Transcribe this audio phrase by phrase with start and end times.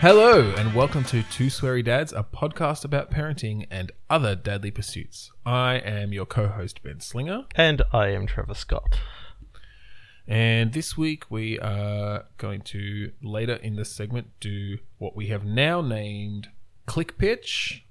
[0.00, 5.30] Hello, and welcome to Two Sweary Dads, a podcast about parenting and other dadly pursuits.
[5.44, 8.98] I am your co host, Ben Slinger, And I am Trevor Scott.
[10.26, 15.44] and this week we are going to, later in this segment, do what we have
[15.44, 16.48] now named
[16.86, 17.84] Click Pitch,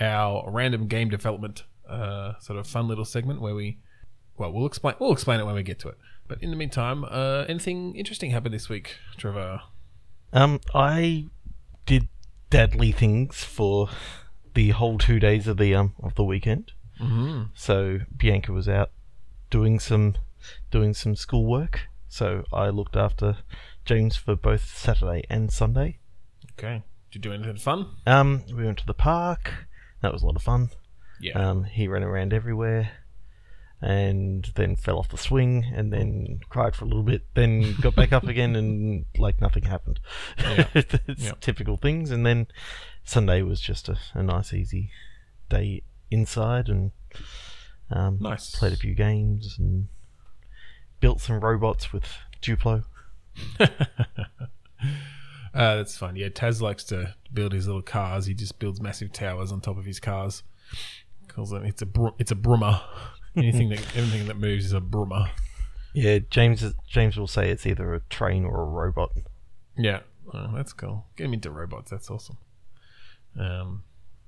[0.00, 3.76] our random game development uh, sort of fun little segment where we,
[4.38, 5.98] well, we'll explain, we'll explain it when we get to it.
[6.26, 9.60] But in the meantime, uh, anything interesting happened this week, Trevor?
[10.32, 11.26] Um, I
[11.86, 12.08] did
[12.50, 13.88] deadly things for
[14.54, 16.72] the whole two days of the um of the weekend.
[17.00, 17.44] Mm-hmm.
[17.54, 18.90] So Bianca was out
[19.50, 20.14] doing some
[20.70, 21.82] doing some schoolwork.
[22.08, 23.38] So I looked after
[23.84, 25.98] James for both Saturday and Sunday.
[26.58, 26.82] Okay.
[27.10, 27.86] Did you do anything fun?
[28.06, 29.66] Um, we went to the park.
[30.00, 30.70] That was a lot of fun.
[31.20, 31.32] Yeah.
[31.38, 32.90] Um, he ran around everywhere,
[33.82, 37.22] and then fell off the swing, and then cried for a little bit.
[37.34, 39.98] Then got back up again, and like nothing happened.
[40.38, 40.68] Yeah.
[40.74, 40.94] it's
[41.24, 41.32] Yeah.
[41.40, 42.10] typical things.
[42.10, 42.46] And then
[43.04, 44.90] Sunday was just a, a nice, easy
[45.48, 46.92] day inside, and
[47.90, 48.54] um, Nice.
[48.54, 49.88] played a few games and
[51.00, 52.04] built some robots with
[52.40, 52.84] Duplo.
[55.54, 56.16] Uh, that's fun.
[56.16, 58.24] Yeah, Taz likes to build his little cars.
[58.24, 60.42] He just builds massive towers on top of his cars.
[61.28, 62.80] Calls it it's a br- it's a brummer.
[63.36, 65.30] Anything that anything that moves is a brummer.
[65.94, 69.12] Yeah, James James will say it's either a train or a robot.
[69.76, 70.00] Yeah,
[70.32, 71.06] oh, that's cool.
[71.16, 71.90] Get him into robots.
[71.90, 72.38] That's awesome.
[73.38, 73.84] Um,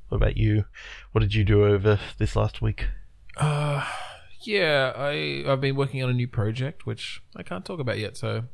[0.09, 0.65] What about you?
[1.13, 2.89] What did you do over this last week?
[3.37, 3.87] uh,
[4.43, 8.17] yeah, I I've been working on a new project which I can't talk about yet.
[8.17, 8.45] So,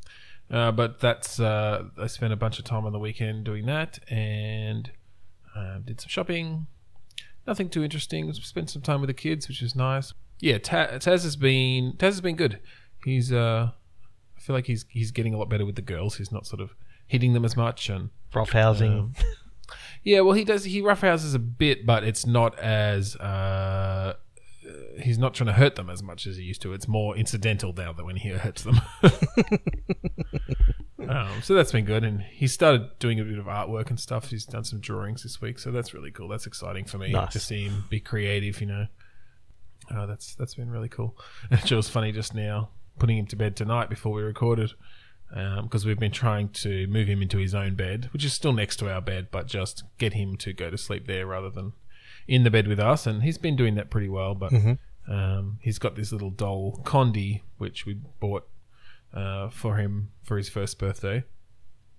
[0.50, 3.98] uh, but that's uh, I spent a bunch of time on the weekend doing that
[4.10, 4.90] and
[5.56, 6.66] uh, did some shopping.
[7.46, 8.32] Nothing too interesting.
[8.32, 10.12] Spent some time with the kids, which is nice.
[10.40, 12.60] Yeah, Ta- Taz has been Taz has been good.
[13.04, 13.70] He's uh,
[14.36, 16.16] I feel like he's he's getting a lot better with the girls.
[16.16, 16.74] He's not sort of
[17.06, 18.92] hitting them as much and Rough housing.
[18.92, 19.12] Um,
[20.04, 20.64] yeah, well, he does.
[20.64, 23.16] He roughhouses a bit, but it's not as.
[23.16, 24.14] Uh,
[24.68, 24.72] uh,
[25.02, 26.72] he's not trying to hurt them as much as he used to.
[26.74, 28.80] It's more incidental now that when he hurts them.
[31.08, 34.30] um, so that's been good, and he started doing a bit of artwork and stuff.
[34.30, 36.28] He's done some drawings this week, so that's really cool.
[36.28, 37.32] That's exciting for me Nice.
[37.32, 38.60] to see him be creative.
[38.60, 38.86] You know,
[39.94, 41.16] uh, that's that's been really cool.
[41.50, 44.72] It was funny just now putting him to bed tonight before we recorded
[45.62, 48.76] because we've been trying to move him into his own bed, which is still next
[48.78, 51.72] to our bed, but just get him to go to sleep there rather than
[52.26, 53.06] in the bed with us.
[53.06, 54.34] And he's been doing that pretty well.
[54.34, 54.52] But
[55.08, 58.48] um, he's got this little doll, Condi, which we bought
[59.14, 61.24] uh, for him for his first birthday,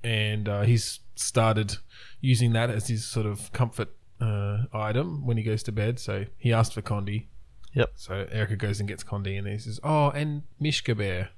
[0.04, 1.78] and uh, he's started
[2.20, 6.00] using that as his sort of comfort uh, item when he goes to bed.
[6.00, 7.28] So he asked for Condi.
[7.74, 7.94] Yep.
[7.96, 11.30] So Erica goes and gets Condi, and he says, "Oh, and Mishka Bear."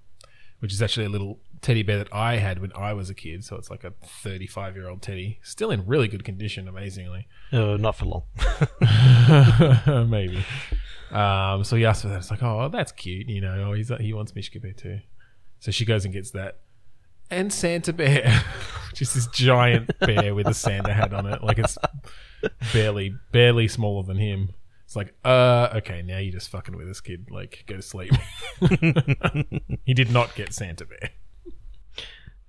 [0.64, 3.44] which is actually a little teddy bear that I had when I was a kid.
[3.44, 7.28] So it's like a 35 year old teddy, still in really good condition, amazingly.
[7.52, 8.24] Uh, not for long.
[10.10, 10.46] Maybe.
[11.12, 12.20] Um, so he asked for that.
[12.20, 13.28] It's like, oh, that's cute.
[13.28, 15.02] You know, oh, he's he wants Mishka Bear too.
[15.60, 16.60] So she goes and gets that.
[17.30, 18.46] And Santa Bear,
[18.92, 21.44] which is this giant bear with a Santa hat on it.
[21.44, 21.78] Like it's
[22.72, 24.54] barely, barely smaller than him.
[24.94, 27.32] It's like, uh, okay, now you're just fucking with this kid.
[27.32, 28.14] Like, go to sleep.
[29.86, 31.10] he did not get Santa Bear.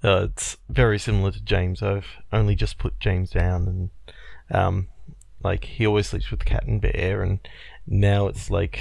[0.05, 1.82] Uh, it's very similar to James.
[1.82, 3.91] I've only just put James down, and
[4.50, 4.88] um,
[5.43, 7.38] like he always sleeps with Cat and Bear, and
[7.87, 8.78] now it's like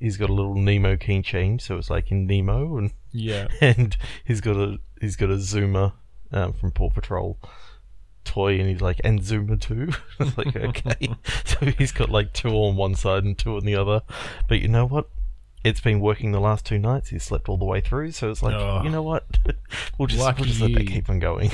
[0.00, 3.46] he's got a little Nemo keychain, so it's like in Nemo, and Yeah.
[3.60, 5.94] and he's got a he's got a Zuma
[6.32, 7.38] um, from Paw Patrol
[8.24, 9.90] toy, and he's like and Zuma too.
[10.20, 11.08] it's like okay,
[11.44, 14.02] so he's got like two on one side and two on the other.
[14.48, 15.08] But you know what?
[15.62, 17.08] It's been working the last two nights.
[17.08, 18.82] He slept all the way through, so it's like Oh.
[18.84, 19.24] you know what?
[19.98, 20.88] we'll just Lucky we'll just let that you.
[20.88, 21.52] keep on going.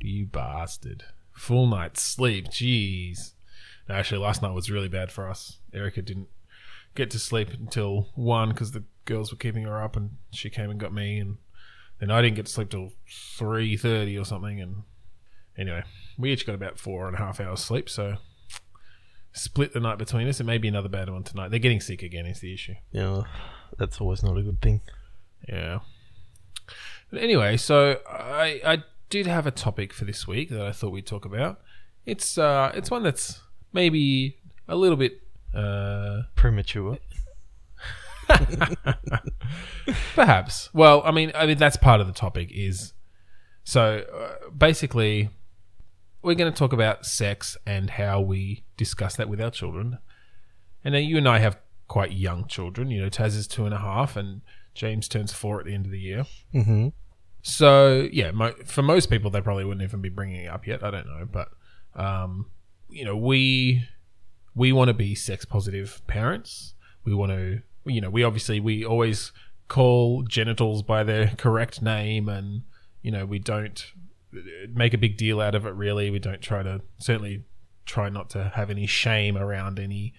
[0.00, 1.04] You bastard.
[1.32, 2.48] Full night's sleep.
[2.48, 3.32] Jeez.
[3.88, 5.58] No, Actually, last night was really bad for us.
[5.72, 6.28] Erica didn't
[6.94, 10.70] get to sleep until 1 because the girls were keeping her up and she came
[10.70, 11.18] and got me.
[11.18, 11.36] And
[12.00, 12.90] then I didn't get to sleep till
[13.38, 14.60] 3.30 or something.
[14.60, 14.82] And
[15.58, 15.82] anyway,
[16.18, 17.88] we each got about four and a half hours sleep.
[17.88, 18.16] So
[19.32, 20.40] split the night between us.
[20.40, 21.50] It may be another bad one tonight.
[21.50, 22.74] They're getting sick again is the issue.
[22.90, 23.22] Yeah,
[23.78, 24.80] that's always not a good thing.
[25.48, 25.80] Yeah.
[27.10, 30.90] But anyway, so I I did have a topic for this week that I thought
[30.90, 31.60] we'd talk about.
[32.04, 33.40] It's uh it's one that's
[33.72, 34.38] maybe
[34.68, 35.20] a little bit
[35.54, 36.98] uh Premature.
[40.14, 40.70] perhaps.
[40.72, 42.92] Well, I mean I mean that's part of the topic is
[43.62, 45.30] so uh, basically
[46.26, 49.98] we're going to talk about sex and how we discuss that with our children.
[50.84, 51.56] And now you and I have
[51.86, 52.90] quite young children.
[52.90, 54.40] You know, Taz is two and a half, and
[54.74, 56.26] James turns four at the end of the year.
[56.52, 56.88] Mm-hmm.
[57.42, 60.82] So yeah, mo- for most people, they probably wouldn't even be bringing it up yet.
[60.82, 61.50] I don't know, but
[61.94, 62.50] um,
[62.90, 63.86] you know, we
[64.56, 66.74] we want to be sex positive parents.
[67.04, 69.30] We want to, you know, we obviously we always
[69.68, 72.62] call genitals by their correct name, and
[73.00, 73.92] you know, we don't
[74.74, 75.74] make a big deal out of it.
[75.74, 77.44] Really, we don't try to certainly
[77.84, 80.12] try not to have any shame around any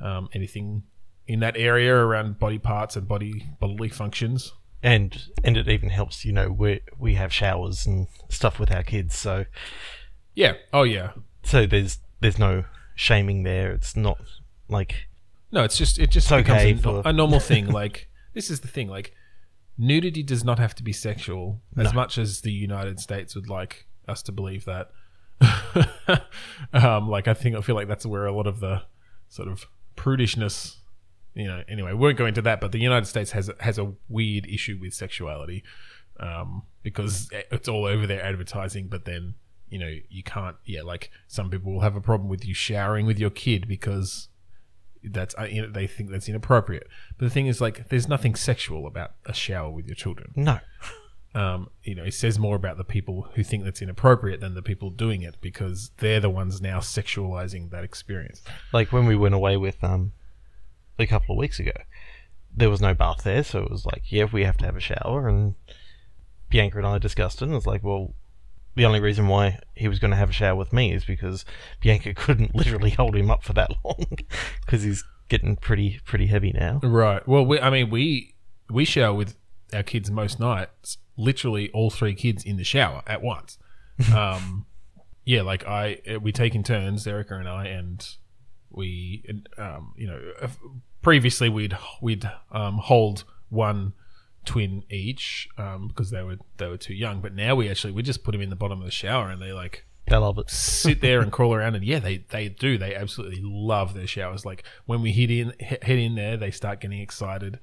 [0.00, 0.82] um, anything
[1.26, 4.52] in that area around body parts and body bodily functions.
[4.82, 8.82] and and it even helps you know we we have showers and stuff with our
[8.82, 9.44] kids so
[10.34, 10.54] Yeah.
[10.72, 11.12] Oh yeah.
[11.42, 12.64] so there's there's no
[12.94, 14.18] shaming there it's not
[14.68, 15.06] like
[15.52, 17.66] No, it's just it just It's becomes okay a, for- a normal thing.
[17.68, 18.88] Like this is the thing.
[18.88, 19.14] Like
[19.78, 21.92] nudity does not have to be sexual, as No.
[21.92, 24.90] much as the United States would like us to believe that.
[26.72, 28.82] um, like I think I feel like that's where a lot of the
[29.28, 29.66] sort of
[29.96, 30.76] prudishness,
[31.34, 31.62] you know.
[31.68, 34.78] Anyway, we won't go into that, but the United States has has a weird issue
[34.80, 35.64] with sexuality
[36.20, 39.34] um, because it's all over their advertising, but then.
[39.70, 40.54] You know, you can't.
[40.66, 44.28] Yeah, like some people will have a problem with you showering with your kid because
[45.10, 46.86] that's uh, you know, they think that's inappropriate.
[47.18, 50.32] But the thing is, like, there's nothing sexual about a shower with your children.
[50.36, 50.58] no
[51.34, 54.62] Um, you know, it says more about the people who think that's inappropriate than the
[54.62, 58.40] people doing it because they're the ones now sexualizing that experience.
[58.72, 60.12] like when we went away with um
[60.98, 61.72] a couple of weeks ago
[62.56, 64.80] there was no bath there so it was like yeah we have to have a
[64.80, 65.56] shower and
[66.50, 68.14] bianca and i discussed it and it was like well
[68.76, 71.44] the only reason why he was going to have a shower with me is because
[71.80, 74.06] bianca couldn't literally hold him up for that long
[74.64, 77.26] because he's getting pretty pretty heavy now Right.
[77.26, 78.34] Well, we, I mean, we
[78.70, 79.36] we shower with
[79.72, 80.98] our kids most nights.
[81.16, 83.58] Literally, all three kids in the shower at once.
[84.14, 84.66] um,
[85.24, 88.06] yeah, like I, uh, we take in turns, Erica and I, and
[88.70, 89.24] we,
[89.56, 90.20] um, you know,
[91.02, 93.92] previously we'd we'd um, hold one
[94.44, 97.20] twin each um, because they were they were too young.
[97.20, 99.40] But now we actually we just put them in the bottom of the shower and
[99.40, 100.50] they like they love it.
[100.50, 102.78] sit there and crawl around and yeah they they do.
[102.78, 104.44] They absolutely love their showers.
[104.44, 107.58] Like when we hit in he- head in there they start getting excited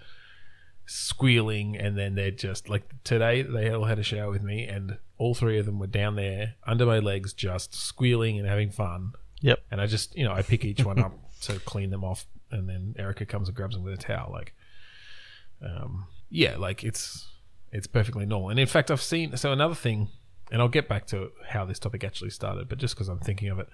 [0.86, 4.98] squealing and then they're just like today they all had a shower with me and
[5.18, 9.14] all three of them were down there under my legs just squealing and having fun.
[9.42, 9.60] Yep.
[9.72, 12.68] And i just you know i pick each one up to clean them off and
[12.68, 14.54] then erica comes and grabs them with a towel like
[15.64, 17.28] um yeah like it's
[17.72, 20.08] it's perfectly normal and in fact i've seen so another thing
[20.52, 23.50] and i'll get back to how this topic actually started but just because i'm thinking
[23.50, 23.68] of it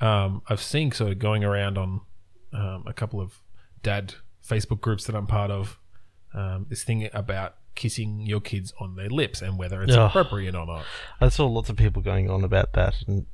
[0.00, 2.00] um i've seen sort of going around on
[2.52, 3.40] um, a couple of
[3.82, 4.14] dad
[4.44, 5.78] facebook groups that i'm part of
[6.34, 10.08] um, this thing about kissing your kids on their lips and whether it's Ugh.
[10.10, 10.84] appropriate or not
[11.20, 13.26] I saw lots of people going on about that, and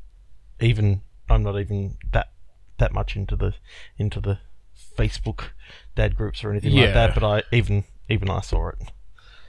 [0.61, 1.01] even
[1.31, 2.29] I'm not even that
[2.79, 3.55] that much into the
[3.99, 4.39] into the
[4.99, 5.45] Facebook
[5.95, 6.85] dad groups or anything Yeah.
[6.87, 7.15] like that.
[7.15, 8.79] But I even even I saw it.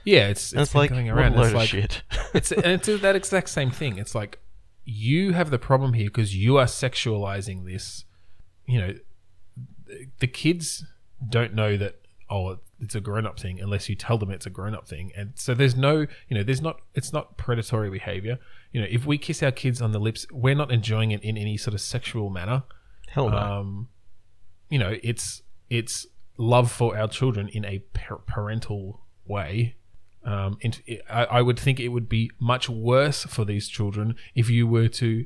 [0.04, 2.02] yeah it's, it's like going what a load it's of shit.
[2.34, 3.98] it's and it's that exact same thing.
[3.98, 4.38] It's like
[4.84, 8.04] you have the problem here because you are sexualizing this.
[8.66, 8.94] You know,
[9.86, 10.84] the- the kids
[11.28, 14.50] don't know that oh it's a grown up thing unless you tell them it's a
[14.50, 18.38] grown up thing, and so there's no you know there's not it's not predatory behavior.
[18.72, 21.36] You know, if we kiss our kids on the lips, we're not enjoying it in
[21.38, 22.64] any sort of sexual manner.
[23.08, 23.36] Hell no.
[23.38, 23.88] Um,
[24.68, 29.76] you know, it's it's love for our children in a par- parental way.
[30.24, 34.16] Um, and it, I, I would think it would be much worse for these children
[34.34, 35.24] if you were to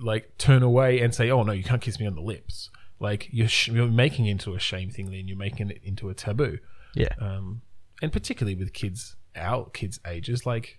[0.00, 2.70] like turn away and say, "Oh no, you can't kiss me on the lips."
[3.00, 6.08] Like you're sh- you're making it into a shame thing, then you're making it into
[6.08, 6.58] a taboo.
[6.94, 7.14] yeah.
[7.20, 7.62] Um,
[8.02, 10.78] and particularly with kids, our kids' ages, like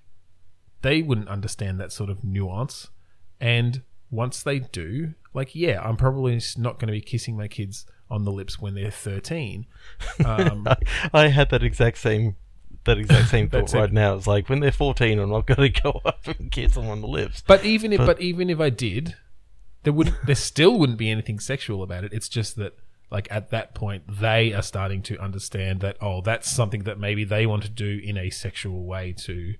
[0.81, 2.89] they wouldn't understand that sort of nuance.
[3.39, 7.85] And once they do, like, yeah, I'm probably not going to be kissing my kids
[8.09, 9.65] on the lips when they're 13.
[10.25, 10.67] Um,
[11.13, 12.35] I had that exact same
[12.85, 13.77] that exact same thought That's it.
[13.79, 14.15] right now.
[14.15, 17.01] It's like when they're 14, I'm not going to go up and kiss them on
[17.01, 17.43] the lips.
[17.45, 19.15] but even if, But- but even if I did,
[19.83, 22.11] there would there still wouldn't be anything sexual about it.
[22.13, 22.73] It's just that,
[23.11, 27.23] like, at that point, they are starting to understand that oh, that's something that maybe
[27.23, 29.53] they want to do in a sexual way to,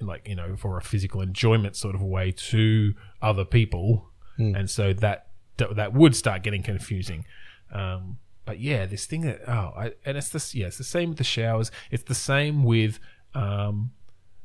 [0.00, 4.92] like, you know, for a physical enjoyment sort of way to other people, and so
[4.92, 5.28] that
[5.58, 7.24] that would start getting confusing.
[7.72, 11.10] Um, but yeah, this thing that oh, I, and it's this yeah, it's the same
[11.10, 11.70] with the showers.
[11.90, 12.98] It's the same with
[13.34, 13.92] um,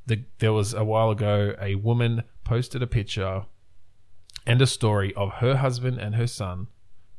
[0.05, 3.45] the there was a while ago a woman posted a picture
[4.45, 6.67] and a story of her husband and her son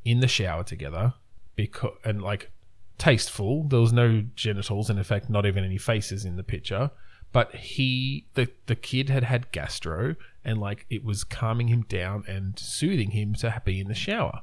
[0.05, 1.15] in the shower together
[1.55, 2.51] because and like
[2.97, 3.65] tasteful.
[3.65, 6.91] There was no genitals and in fact not even any faces in the picture.
[7.31, 12.25] But he the the kid had had gastro and like it was calming him down
[12.27, 14.43] and soothing him to be in the shower.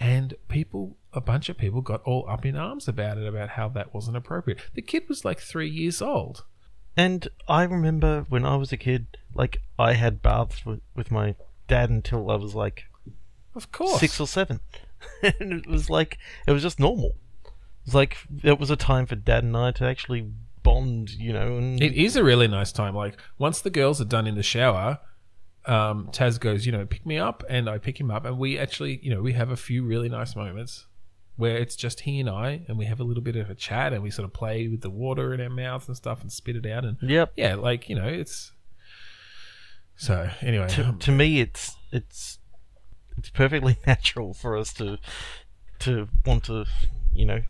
[0.00, 3.68] And people a bunch of people got all up in arms about it about how
[3.68, 6.44] that wasn't appropriate the kid was like 3 years old
[6.96, 11.34] And I remember when I was a kid, like I had baths with, with my
[11.66, 12.84] dad until I was like
[13.54, 14.00] Of course.
[14.00, 14.60] six or seven,
[15.22, 17.12] and it was like it was just normal.
[17.44, 20.22] It was like it was a time for dad and I to actually
[20.62, 21.58] bond, you know.
[21.58, 22.94] And It is a really nice time.
[22.94, 24.98] Like once the girls are done in the shower,
[25.66, 28.58] um, Taz goes, you know, pick me up, and I pick him up, and we
[28.58, 30.86] actually, you know, we have a few really nice moments
[31.36, 33.92] where it's just he and I, and we have a little bit of a chat,
[33.92, 36.56] and we sort of play with the water in our mouths and stuff, and spit
[36.56, 37.32] it out, and yep.
[37.36, 38.52] yeah, like you know, it's.
[39.96, 42.38] So anyway, To, to me, it's it's
[43.16, 44.98] it's perfectly natural for us to
[45.80, 46.64] to want to,
[47.12, 47.42] you know,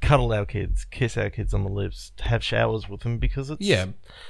[0.00, 3.60] cuddle our kids, kiss our kids on the lips, have showers with them because it's
[3.60, 3.86] yeah,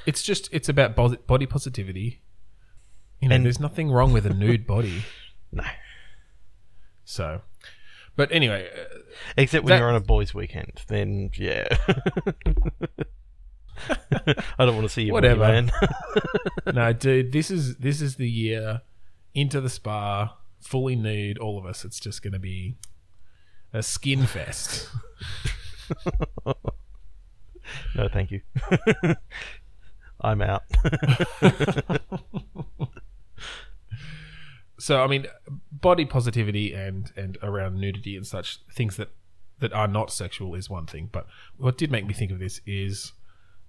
[0.06, 2.22] it's just it's about bo- body positivity.
[3.20, 5.04] You know, And- there's nothing wrong with a nude body.
[5.52, 5.64] no.
[7.04, 7.40] So,
[8.16, 8.98] but anyway, uh,
[9.36, 11.66] Except when That- you're on a boys' weekend, then yeah.
[14.58, 15.40] I don't want to see you, Whatever.
[15.40, 15.70] man.
[16.74, 18.80] no, dude, this is this is the year
[19.34, 21.84] into the spa, fully nude, all of us.
[21.84, 22.76] It's just going to be
[23.72, 24.88] a skin fest.
[26.46, 28.40] no, thank you.
[30.20, 30.62] I'm out.
[34.78, 35.26] So, I mean,
[35.72, 39.10] body positivity and and around nudity and such things that
[39.58, 41.08] that are not sexual is one thing.
[41.10, 43.12] But what did make me think of this is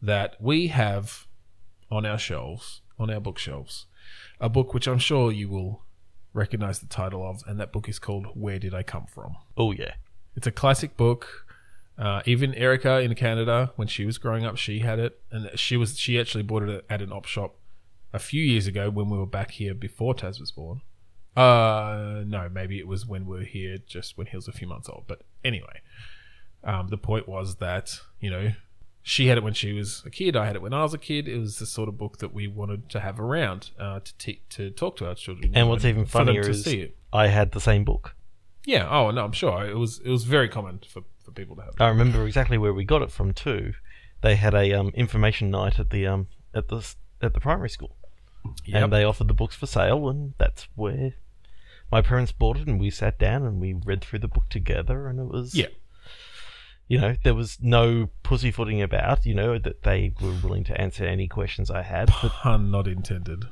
[0.01, 1.27] that we have
[1.89, 3.85] on our shelves, on our bookshelves,
[4.41, 5.83] a book which I'm sure you will
[6.33, 9.71] recognize the title of, and that book is called "Where Did I Come From." oh
[9.71, 9.93] yeah.
[10.35, 11.45] It's a classic book.
[11.97, 15.77] Uh, even Erica in Canada, when she was growing up, she had it, and she
[15.77, 17.55] was she actually bought it at an op shop
[18.13, 20.81] a few years ago when we were back here before Taz was born.
[21.37, 24.67] Uh, no, maybe it was when we were here, just when he was a few
[24.67, 25.03] months old.
[25.07, 25.81] But anyway,
[26.63, 28.51] um, the point was that you know
[29.03, 30.35] she had it when she was a kid.
[30.35, 31.27] I had it when I was a kid.
[31.27, 34.41] It was the sort of book that we wanted to have around uh, to te-
[34.49, 35.51] to talk to our children.
[35.55, 36.97] And what's even funnier to is see it.
[37.13, 38.15] I had the same book.
[38.65, 38.87] Yeah.
[38.89, 41.75] Oh no, I'm sure it was it was very common for, for people to have.
[41.79, 43.73] I remember exactly where we got it from too.
[44.21, 46.85] They had a um, information night at the um, at the
[47.21, 47.95] at the primary school,
[48.65, 48.83] Yep.
[48.83, 51.13] and they offered the books for sale, and that's where
[51.91, 55.07] my parents bought it, and we sat down and we read through the book together,
[55.07, 55.67] and it was Yeah.
[56.89, 59.25] You know, there was no pussyfooting about.
[59.25, 62.09] You know that they were willing to answer any questions I had.
[62.21, 63.43] But Pun not intended.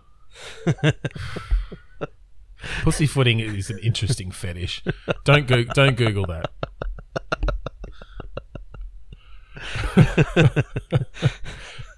[2.84, 4.84] Pussyfooting is an interesting fetish.
[5.26, 5.64] Don't go.
[5.64, 6.50] Don't Google that.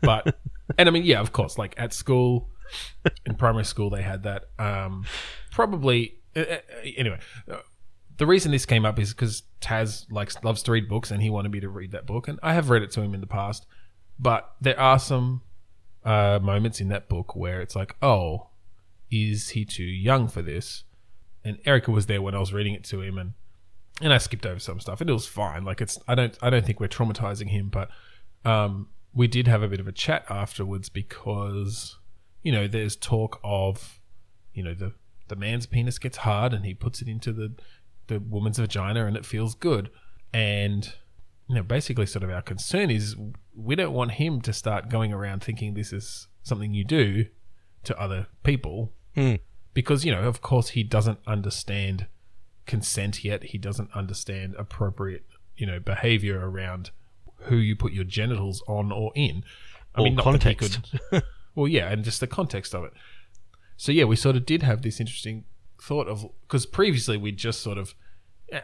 [0.02, 0.38] but
[0.78, 1.58] and I mean, yeah, of course.
[1.58, 2.50] Like at school,
[3.26, 4.50] in primary school, they had that.
[4.60, 5.06] Um,
[5.52, 6.16] probably
[6.98, 7.20] anyway.
[7.52, 7.58] uh,
[8.18, 11.30] The reason this came up is because Taz likes loves to read books, and he
[11.30, 13.28] wanted me to read that book, and I have read it to him in the
[13.28, 13.66] past.
[14.20, 15.42] But there are some
[16.04, 18.48] uh, moments in that book where it's like, oh,
[19.12, 20.84] is he too young for this?
[21.44, 23.34] And Erica was there when I was reading it to him, and
[24.02, 25.64] and I skipped over some stuff, and it was fine.
[25.64, 27.90] Like it's, I don't, I don't think we're traumatizing him, but
[28.46, 31.98] um, we did have a bit of a chat afterwards because
[32.44, 34.00] you know there's talk of
[34.54, 34.94] you know the
[35.28, 37.54] the man's penis gets hard and he puts it into the
[38.08, 39.90] the woman's vagina and it feels good,
[40.34, 40.94] and
[41.48, 43.16] you know basically sort of our concern is
[43.56, 47.26] we don't want him to start going around thinking this is something you do
[47.84, 48.92] to other people.
[49.16, 49.36] Hmm.
[49.74, 52.08] because you know of course he doesn't understand
[52.66, 53.44] consent yet.
[53.46, 56.92] He doesn't understand appropriate you know behavior around
[57.42, 59.44] who you put your genitals on or in.
[59.96, 60.82] I Or mean not that he context.
[61.10, 61.24] could
[61.56, 62.94] well yeah and just the context of it
[63.78, 65.46] so yeah we sort of did have this interesting
[65.82, 67.96] thought of because previously we just sort of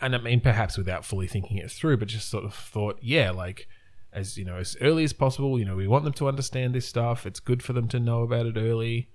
[0.02, 3.32] and i mean perhaps without fully thinking it through but just sort of thought yeah
[3.32, 3.68] like
[4.12, 6.88] as you know as early as possible you know we want them to understand this
[6.88, 9.08] stuff it's good for them to know about it early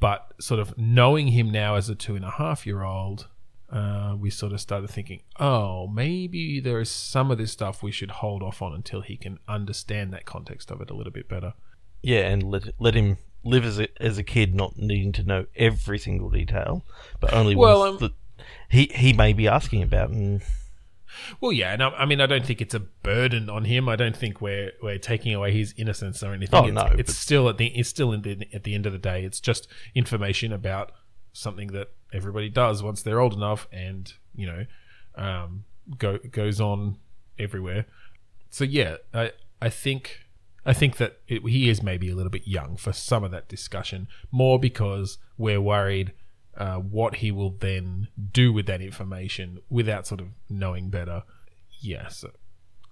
[0.00, 3.28] but sort of knowing him now as a two and a half year old,
[3.70, 7.92] uh, we sort of started thinking, oh, maybe there is some of this stuff we
[7.92, 11.28] should hold off on until he can understand that context of it a little bit
[11.28, 11.54] better.
[12.02, 13.18] yeah, and let let him
[13.48, 16.84] live as a as a kid, not needing to know every single detail,
[17.20, 20.10] but only Well, ones um, that he he may be asking about.
[20.10, 20.42] And
[21.40, 23.88] Well, yeah, and I, I mean, I don't think it's a burden on him.
[23.88, 26.58] I don't think we're we're taking away his innocence or anything.
[26.58, 28.92] Oh, it's, no, it's still at the it's still in the, at the end of
[28.92, 30.92] the day, it's just information about
[31.32, 34.66] something that everybody does once they're old enough, and you know,
[35.16, 35.64] um,
[35.96, 36.98] go goes on
[37.38, 37.86] everywhere.
[38.50, 40.26] So yeah, I I think
[40.68, 43.48] I think that it, he is maybe a little bit young for some of that
[43.48, 46.12] discussion, more because we're worried
[46.56, 51.22] uh, what he will then do with that information without sort of knowing better.
[51.80, 52.08] Yeah.
[52.08, 52.30] So,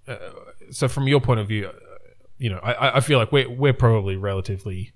[0.08, 0.16] uh,
[0.70, 1.72] so from your point of view, uh,
[2.38, 4.92] you know, I- I, I feel like we're we're probably relatively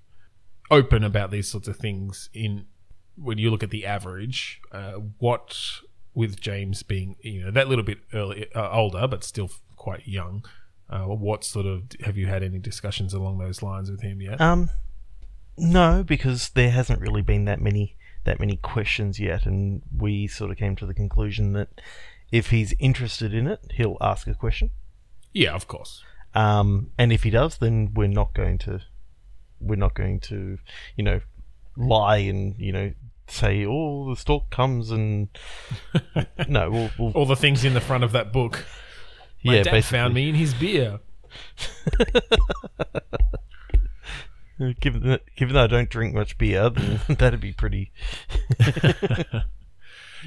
[0.69, 2.29] open about these sorts of things.
[2.33, 2.65] In
[3.15, 5.55] when you look at the average, uh, what
[6.13, 10.45] with James being you know that little bit early uh, older, but still quite young.
[10.91, 14.41] Uh, what sort of have you had any discussions along those lines with him yet?
[14.41, 14.69] Um,
[15.57, 17.95] no, because there hasn't really been that many
[18.25, 21.69] that many questions yet, and we sort of came to the conclusion that
[22.31, 24.71] if he's interested in it, he'll ask a question.
[25.33, 26.03] yeah, of course.
[26.33, 28.81] Um, and if he does, then we're not going to
[29.59, 30.57] we're not going to
[30.95, 31.21] you know
[31.77, 32.91] lie and you know
[33.27, 35.29] say oh the stork comes and
[36.49, 38.65] no we'll, we'll All the things in the front of that book.
[39.43, 40.99] My yeah dad basically found me in his beer.
[44.79, 47.91] given that given that I don't drink much beer then that'd be pretty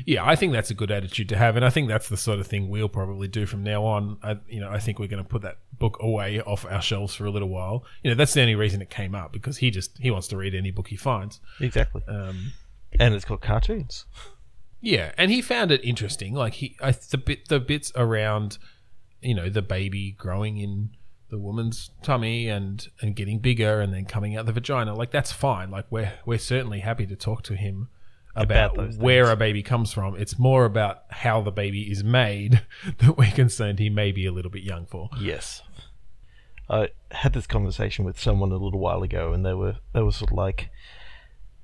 [0.06, 2.40] Yeah, I think that's a good attitude to have, and I think that's the sort
[2.40, 4.18] of thing we'll probably do from now on.
[4.24, 7.14] I, you know, I think we're going to put that book away off our shelves
[7.14, 7.84] for a little while.
[8.02, 10.36] You know, that's the only reason it came up because he just he wants to
[10.36, 11.38] read any book he finds.
[11.60, 12.54] exactly Um,
[12.98, 14.06] and it's got cartoons
[14.84, 16.34] yeah, and he found it interesting.
[16.34, 18.58] Like he, I, the bit, the bits around,
[19.24, 20.90] you know, the baby growing in
[21.30, 24.94] the woman's tummy and and getting bigger and then coming out the vagina.
[24.94, 25.70] Like that's fine.
[25.70, 27.88] Like we're we're certainly happy to talk to him
[28.36, 30.16] about, About where a baby comes from.
[30.16, 32.62] It's more about how the baby is made
[32.98, 35.08] that we're concerned he may be a little bit young for.
[35.20, 35.62] Yes.
[36.68, 40.12] I had this conversation with someone a little while ago, and they were they were
[40.12, 40.70] sort of like,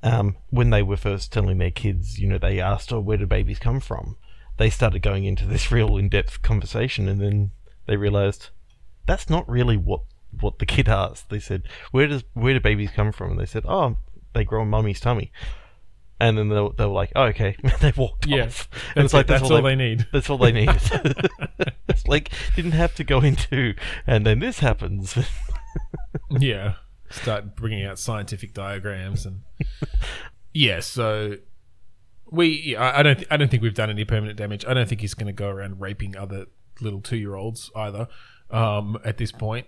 [0.02, 3.26] um, when they were first telling their kids, you know, they asked, "Oh, where do
[3.26, 4.17] babies come from?"
[4.61, 7.50] They started going into this real in depth conversation, and then
[7.87, 8.50] they realized
[9.07, 10.02] that's not really what
[10.38, 11.31] what the kid asked.
[11.31, 11.62] They said,
[11.93, 13.97] "Where does where do babies come from?" And they said, "Oh,
[14.35, 15.33] they grow in mummy's tummy."
[16.23, 18.69] And then they were, they were like, "Oh, okay." they walked Yeah, off.
[18.95, 19.26] And That's, it.
[19.26, 20.07] that's all they need.
[20.12, 20.76] that's all they needed.
[21.89, 23.75] it's like didn't have to go into,
[24.06, 25.17] and then this happens.
[26.39, 26.75] yeah
[27.11, 29.41] start bringing out scientific diagrams and
[30.52, 31.34] yeah so
[32.30, 34.64] we I don't th- I don't think we've done any permanent damage.
[34.64, 36.47] I don't think he's going to go around raping other
[36.80, 38.08] little two year olds either
[38.50, 39.66] um, at this point,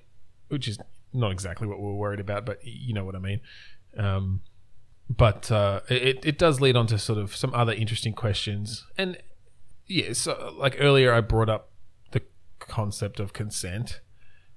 [0.48, 0.78] which is
[1.12, 3.40] not exactly what we were worried about, but you know what I mean.
[3.96, 4.40] Um,
[5.10, 9.18] but uh, it it does lead on to sort of some other interesting questions, and
[9.86, 11.70] yeah, so like earlier I brought up
[12.12, 12.22] the
[12.60, 14.00] concept of consent,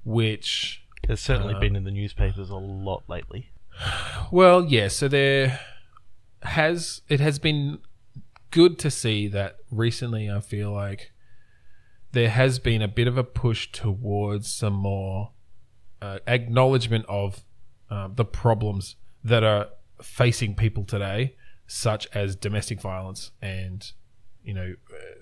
[0.03, 3.51] which has certainly Uh, been in the newspapers a lot lately.
[4.31, 4.87] Well, yeah.
[4.87, 5.59] So there
[6.43, 7.79] has it has been
[8.55, 10.31] good to see that recently.
[10.31, 11.11] I feel like
[12.13, 15.33] there has been a bit of a push towards some more
[16.01, 17.43] uh, acknowledgement of
[17.89, 19.67] uh, the problems that are
[20.01, 21.35] facing people today,
[21.67, 23.91] such as domestic violence and
[24.41, 24.75] you know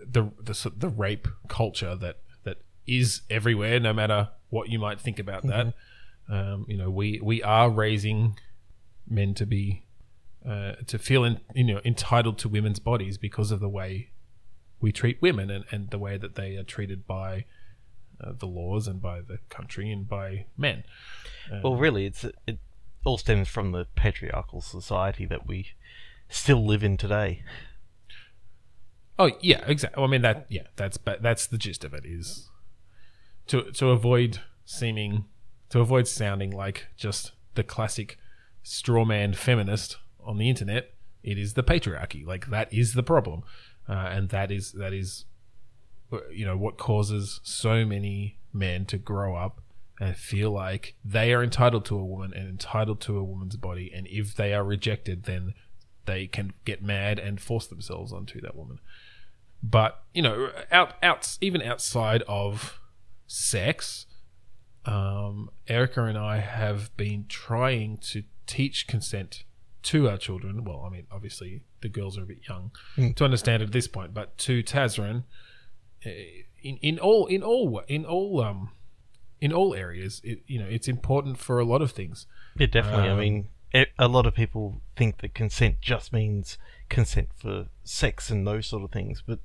[0.08, 3.80] the the the rape culture that that is everywhere.
[3.80, 5.74] No matter what you might think about that,
[6.30, 8.38] um, you know we we are raising
[9.10, 9.83] men to be
[10.48, 14.10] uh, to feel in, you know entitled to women's bodies because of the way
[14.82, 17.46] we treat women and, and the way that they are treated by
[18.22, 20.84] uh, the laws and by the country and by men.
[21.64, 22.60] Well, really, it's it
[23.06, 25.68] all stems from the patriarchal society that we
[26.30, 27.44] still live in today.
[29.20, 30.04] Oh yeah, exactly.
[30.04, 32.50] I mean that yeah, that's but that's the gist of it is
[33.48, 35.26] to to avoid seeming
[35.70, 38.18] to avoid sounding like just the classic
[38.64, 40.94] straw man feminist on the internet.
[41.24, 42.26] It is the patriarchy.
[42.26, 43.44] Like that is the problem,
[43.88, 45.26] uh, and that is that is
[46.32, 49.62] you know what causes so many men to grow up
[50.00, 53.92] and feel like they are entitled to a woman and entitled to a woman's body,
[53.94, 55.54] and if they are rejected, then
[56.06, 58.80] they can get mad and force themselves onto that woman
[59.64, 62.80] but you know out out even outside of
[63.26, 64.06] sex
[64.86, 69.46] um, erica and i have been trying to teach consent
[69.84, 72.72] to our children well i mean obviously the girls are a bit young
[73.16, 75.24] to understand at this point but to tazrin
[76.06, 76.12] eh,
[76.62, 78.70] in, in all in all in all um
[79.42, 82.26] in all areas it, you know it's important for a lot of things.
[82.58, 83.10] Yeah, definitely.
[83.10, 83.48] I Um, mean,
[84.00, 88.84] a lot of people think that consent just means consent for sex and those sort
[88.84, 89.40] of things, but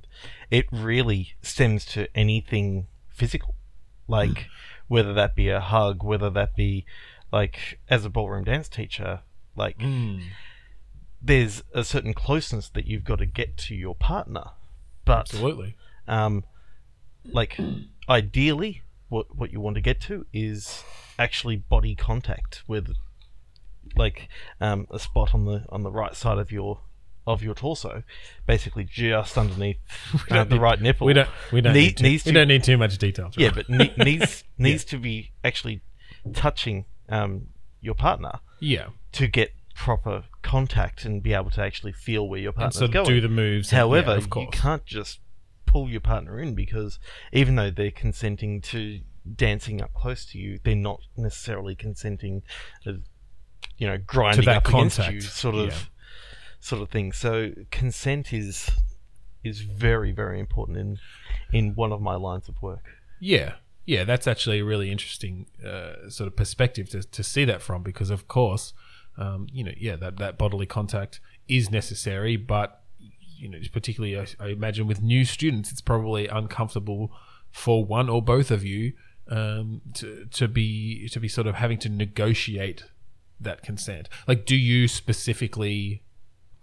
[0.51, 3.55] it really stems to anything physical,
[4.07, 4.47] like
[4.87, 6.85] whether that be a hug, whether that be
[7.33, 9.23] like as a ballroom dance teacher,
[9.59, 9.77] like
[11.21, 14.45] there's a certain closeness that you've got to get to your partner,
[15.05, 15.77] but absolutely.
[16.07, 16.45] um,
[17.25, 17.59] like
[18.09, 20.83] ideally, what what you want to get to is
[21.19, 22.95] actually body contact with,
[23.97, 24.29] like,
[24.61, 26.81] um, a spot on the on the right side of your
[27.27, 28.05] of your torso,
[28.47, 29.77] basically just underneath
[30.31, 31.07] uh, the need- right nipple.
[31.07, 33.51] we don't we don't Ne- need, too, needs we don't need too much detail yeah,
[33.55, 35.83] but ne- needs needs to be actually
[36.33, 37.49] touching um,
[37.81, 38.33] your partner.
[38.61, 38.89] Yeah.
[39.13, 42.89] To get proper contact and be able to actually feel where your And partner's sort
[42.89, 43.07] of going.
[43.09, 43.71] do the moves.
[43.73, 45.21] and- However, yeah, of you can't just
[45.67, 46.99] pull your partner in because
[47.33, 49.01] even though they're consenting to
[49.37, 52.43] dancing up close to you, they're not necessarily consenting
[52.85, 53.03] to,
[53.77, 55.75] you know, grinding up against you, sort of, yeah.
[56.61, 57.13] sort of thing.
[57.13, 58.71] So consent is
[59.45, 60.99] is very very important in
[61.53, 62.85] in one of my lines of work.
[63.21, 67.63] Yeah, yeah, that's actually a really interesting uh, sort of perspective to, to see that
[67.63, 68.73] from because, of course,
[69.19, 72.83] um, you know, yeah, that, that bodily contact is necessary, but
[73.37, 77.13] you know, particularly I, I imagine with new students, it's probably uncomfortable
[77.51, 78.93] for one or both of you
[79.31, 82.85] um, to to be to be sort of having to negotiate
[83.41, 84.09] that consent.
[84.27, 86.03] Like, do you specifically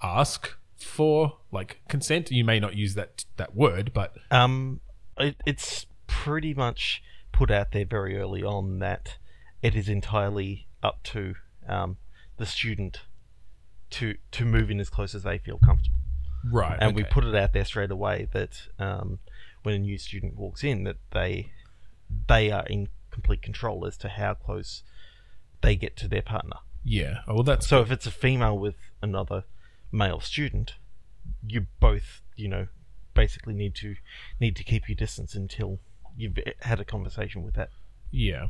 [0.02, 2.32] ask for like consent?
[2.32, 4.82] You may not use that that word, but Um,
[5.18, 9.18] it, it's pretty much put out there very early on that
[9.62, 11.36] it is entirely up to
[11.68, 11.98] um,
[12.38, 13.02] the student
[13.92, 16.00] to to move in as close as they feel comfortable,
[16.52, 19.20] right, and we put it out there straight away that um,
[19.64, 21.52] when a new student walks in, that they
[22.28, 24.84] they are in complete control as to how close
[25.62, 26.58] they get to their partner.
[26.84, 27.20] yeah.
[27.28, 29.46] Oh, well, that's So if it's a female with another
[29.92, 30.76] male student,
[31.48, 32.68] you both, you know,
[33.14, 33.96] basically need to
[34.40, 35.80] need to keep your distance until
[36.18, 37.70] you've had a conversation with that
[38.12, 38.48] yeah.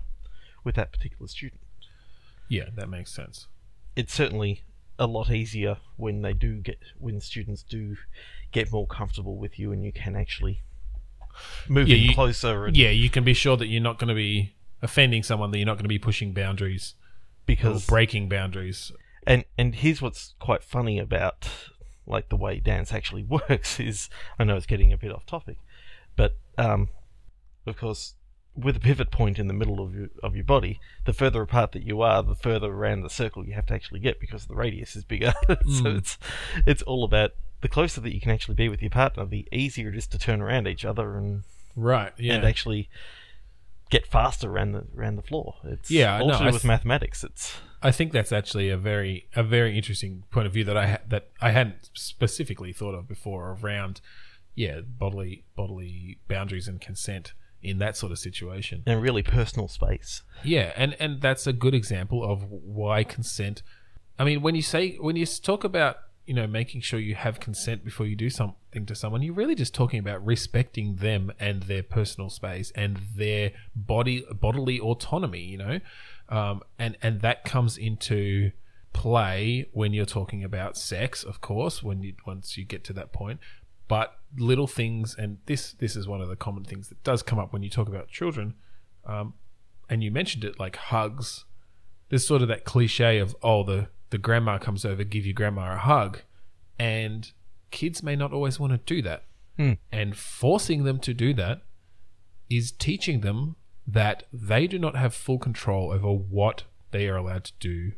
[0.64, 1.62] with that particular student.
[2.50, 3.48] Yeah, that makes sense.
[3.96, 4.64] It's certainly
[4.98, 7.98] a lot easier when they do get when students do
[8.52, 10.62] get more comfortable with you and you can actually
[11.68, 14.08] move Yeah, in you- closer and Yeah, you can be sure that you're not going
[14.08, 17.04] to be offending someone, that you're not going to be pushing boundaries or
[17.46, 18.92] because breaking boundaries.
[19.28, 21.50] And and here's what's quite funny about
[22.08, 25.58] like the way dance actually works is I know it's getting a bit off topic,
[26.16, 26.90] but um,
[27.66, 28.14] of course
[28.56, 31.72] with a pivot point in the middle of your of your body, the further apart
[31.74, 34.56] that you are, the further around the circle you have to actually get because the
[34.56, 35.34] radius is bigger.
[35.48, 35.98] so Mm.
[35.98, 36.18] it's
[36.66, 39.90] it's all about the closer that you can actually be with your partner, the easier
[39.90, 41.44] it is to turn around each other and
[41.76, 42.14] Right.
[42.18, 42.36] Yeah.
[42.36, 42.90] and actually
[43.90, 45.56] get faster around the around the floor.
[45.64, 47.24] It's Yeah, all no, to do with th- mathematics.
[47.24, 50.88] It's I think that's actually a very a very interesting point of view that I
[50.88, 54.02] ha- that I hadn't specifically thought of before around
[54.56, 57.34] yeah bodily bodily boundaries and consent
[57.66, 58.84] in that sort of situation.
[58.86, 60.24] a really personal space.
[60.44, 63.62] Yeah, and and that's a good example of why consent.
[64.18, 67.40] I mean, when you say when you talk about you know making sure you have
[67.40, 71.64] consent before you do something to someone, you're really just talking about respecting them and
[71.64, 75.42] their personal space and their body bodily autonomy.
[75.42, 75.80] You know,
[76.30, 78.52] um, and and that comes into
[78.94, 83.12] play when you're talking about sex, of course, when you once you get to that
[83.12, 83.40] point.
[83.88, 87.40] But little things, and this this is one of the common things that does come
[87.40, 88.56] up when you talk about children.
[89.06, 89.34] Um,
[89.90, 91.46] and you mentioned it like hugs.
[92.10, 95.74] There's sort of that cliche of oh the the grandma comes over, give your grandma
[95.74, 96.22] a hug,
[96.80, 97.32] and
[97.72, 99.24] kids may not always want to do that.
[99.58, 99.74] Hmm.
[99.92, 101.62] And forcing them to do that
[102.50, 103.56] is teaching them
[103.88, 107.92] that they do not have full control over what they are allowed to do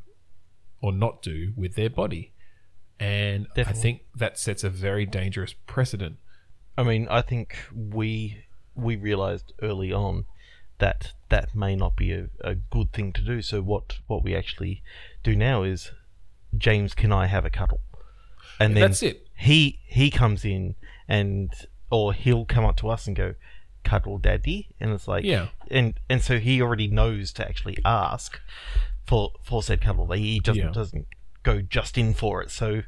[0.81, 2.33] or not do with their body.
[2.99, 6.17] And I think that sets a very dangerous precedent.
[6.77, 8.43] I mean, I think we
[8.75, 10.25] we realized early on
[10.79, 13.41] that that may not be a, a good thing to do.
[13.41, 14.81] So what what we actually
[15.23, 15.91] do now is,
[16.57, 17.81] James, can I have a cuddle?
[18.59, 19.27] And then That's it.
[19.35, 20.75] he he comes in
[21.07, 21.51] and
[21.91, 23.35] or he'll come up to us and go,
[23.83, 25.47] cuddle daddy, and it's like Yeah.
[25.69, 28.39] and and so he already knows to actually ask
[29.05, 30.11] for for said cuddle.
[30.11, 30.71] He doesn't Yeah.
[30.71, 31.07] doesn't
[31.47, 32.51] go just in for it.
[32.51, 32.83] So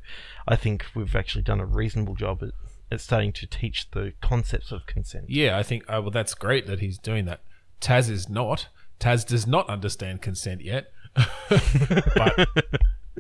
[0.48, 2.50] I think we've actually done a reasonable job at,
[2.92, 5.30] at starting to teach the concepts of consent.
[5.30, 5.86] Yeah, I think.
[5.88, 7.42] Oh, well, that's great that he's doing that.
[7.80, 8.68] Taz is not.
[9.00, 10.92] Taz does not understand consent yet,
[11.50, 12.48] but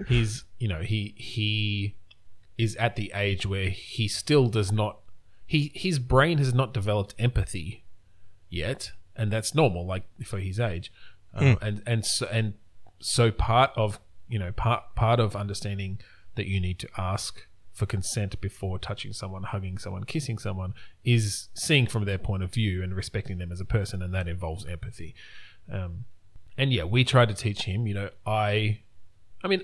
[0.07, 1.95] he's you know he he
[2.57, 4.99] is at the age where he still does not
[5.45, 7.85] he his brain has not developed empathy
[8.49, 10.91] yet, and that's normal, like for his age,
[11.33, 12.55] um, and and so and
[12.99, 15.99] so part of you know part part of understanding
[16.35, 20.73] that you need to ask for consent before touching someone, hugging someone, kissing someone
[21.05, 24.27] is seeing from their point of view and respecting them as a person, and that
[24.27, 25.15] involves empathy.
[25.71, 26.05] Um,
[26.57, 27.87] and yeah, we try to teach him.
[27.87, 28.81] You know, I,
[29.43, 29.63] I mean,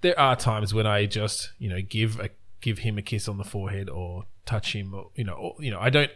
[0.00, 2.30] there are times when I just you know give a
[2.60, 5.70] give him a kiss on the forehead or touch him, or you know, or, you
[5.70, 6.10] know, I don't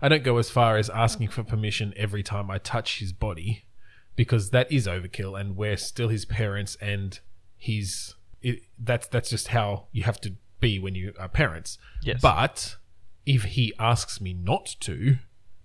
[0.00, 3.64] I don't go as far as asking for permission every time I touch his body
[4.20, 7.18] because that is overkill, and we're still his parents, and
[7.56, 11.78] he's it, that's that's just how you have to be when you are parents.
[12.02, 12.20] Yes.
[12.20, 12.76] But
[13.24, 15.16] if he asks me not to,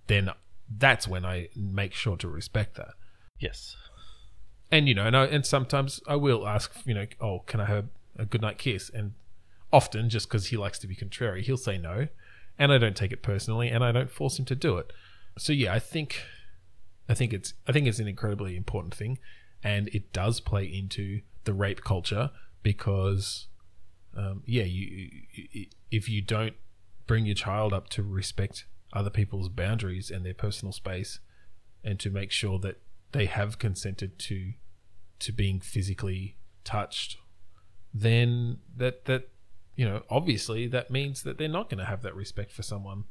[0.06, 0.30] then
[0.74, 2.94] that's when I make sure to respect that.
[3.38, 3.76] Yes.
[4.70, 7.66] and you know, and I, and sometimes I will ask, you know, oh, can I
[7.66, 7.86] have
[8.18, 8.88] a goodnight kiss?
[8.88, 9.12] And
[9.70, 12.08] often, just because he likes to be contrary, he'll say no,
[12.58, 14.94] and I don't take it personally, and I don't force him to do it.
[15.36, 16.22] So yeah, I think,
[17.08, 19.18] I think it's, I think it's an incredibly important thing,
[19.62, 22.30] and it does play into the rape culture
[22.62, 23.46] because,
[24.16, 25.10] um, yeah, you,
[25.90, 26.54] if you don't
[27.06, 31.20] bring your child up to respect other people's boundaries and their personal space,
[31.84, 32.80] and to make sure that
[33.12, 34.52] they have consented to
[35.18, 37.16] to being physically touched,
[37.94, 39.28] then that that
[39.76, 43.04] you know obviously that means that they're not going to have that respect for someone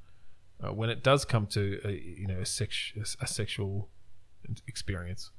[0.63, 3.89] uh, when it does come to a, you know a, sex, a sexual
[4.67, 5.31] experience.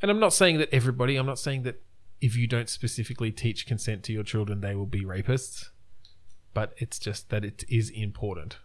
[0.00, 1.16] And I'm not saying that everybody.
[1.16, 1.82] I'm not saying that
[2.20, 5.70] if you don't specifically teach consent to your children, they will be rapists.
[6.54, 8.58] But it's just that it is important.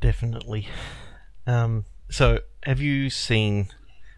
[0.00, 0.68] Definitely.
[1.46, 3.68] Um, so, have you seen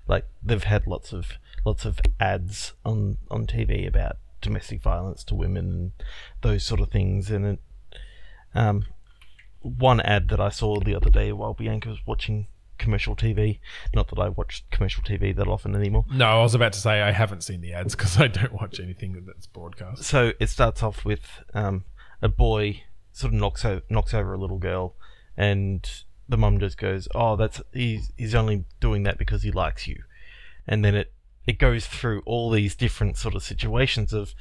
[0.06, 5.34] like they've had lots of lots of ads on on TV about domestic violence to
[5.34, 5.92] women and
[6.42, 7.60] those sort of things, and it,
[8.54, 8.86] um,
[9.60, 12.46] one ad that I saw the other day while Bianca was watching
[12.78, 13.60] commercial TV.
[13.94, 16.04] Not that I watch commercial TV that often anymore.
[16.10, 18.80] No, I was about to say I haven't seen the ads because I don't watch
[18.80, 20.02] anything that's broadcast.
[20.04, 21.84] So it starts off with um,
[22.20, 24.96] a boy sort of knocks over, knocks over a little girl,
[25.36, 25.88] and
[26.28, 30.02] the mum just goes, "Oh, that's he's he's only doing that because he likes you,"
[30.66, 31.12] and then it
[31.46, 34.34] it goes through all these different sort of situations of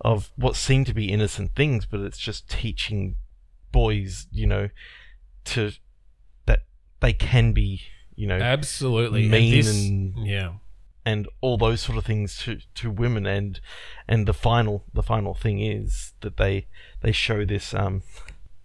[0.00, 3.16] of what seem to be innocent things, but it's just teaching
[3.72, 4.68] boys, you know,
[5.46, 5.72] to
[6.46, 6.60] that
[7.00, 7.82] they can be,
[8.14, 9.28] you know, absolutely.
[9.28, 10.52] Mean and, this, and yeah,
[11.04, 13.60] and all those sort of things to to women, and
[14.08, 16.66] and the final the final thing is that they
[17.00, 18.02] they show this um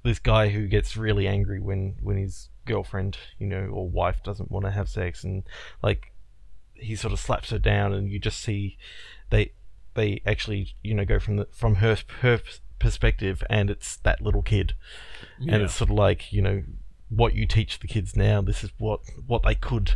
[0.03, 4.51] this guy who gets really angry when when his girlfriend, you know, or wife doesn't
[4.51, 5.43] want to have sex, and
[5.83, 6.11] like
[6.73, 8.77] he sort of slaps her down, and you just see
[9.29, 9.51] they
[9.93, 12.39] they actually you know go from the from her her
[12.81, 14.73] perspective, and it's that little kid,
[15.39, 15.55] yeah.
[15.55, 16.63] and it's sort of like you know
[17.09, 18.41] what you teach the kids now.
[18.41, 19.93] This is what what they could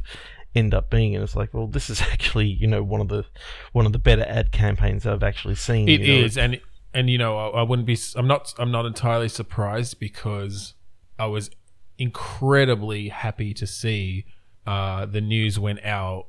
[0.54, 3.26] end up being and it's like well this is actually you know one of the
[3.74, 6.62] one of the better ad campaigns I've actually seen It you know, is, and
[6.96, 7.98] and you know, I, I wouldn't be.
[8.16, 8.54] I'm not.
[8.58, 10.74] I'm not entirely surprised because
[11.20, 11.52] I was
[11.98, 14.26] incredibly happy to see
[14.66, 16.26] uh, the news when our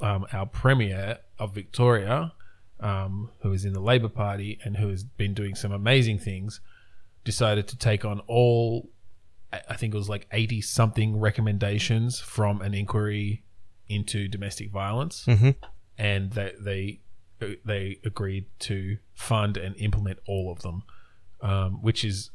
[0.00, 2.32] um, our premier of Victoria,
[2.80, 6.60] um, who is in the Labor Party and who has been doing some amazing things,
[7.24, 8.90] decided to take on all.
[9.52, 13.42] I think it was like eighty something recommendations from an inquiry
[13.88, 15.54] into domestic violence, Mhm.
[15.96, 17.00] and that they
[17.64, 20.82] they agreed to fund and implement all of them,
[21.42, 22.30] um, which is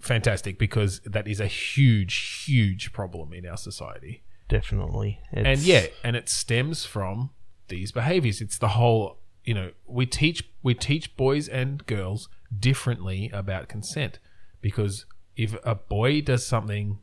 [0.00, 4.22] fantastic because that is a huge, huge problem in our society.
[4.48, 7.30] definitely and yeah, and it stems from
[7.68, 8.40] these behaviors.
[8.40, 14.18] It's the whole, you know, we teach we teach boys and girls differently about consent
[14.60, 16.98] because if a boy does something,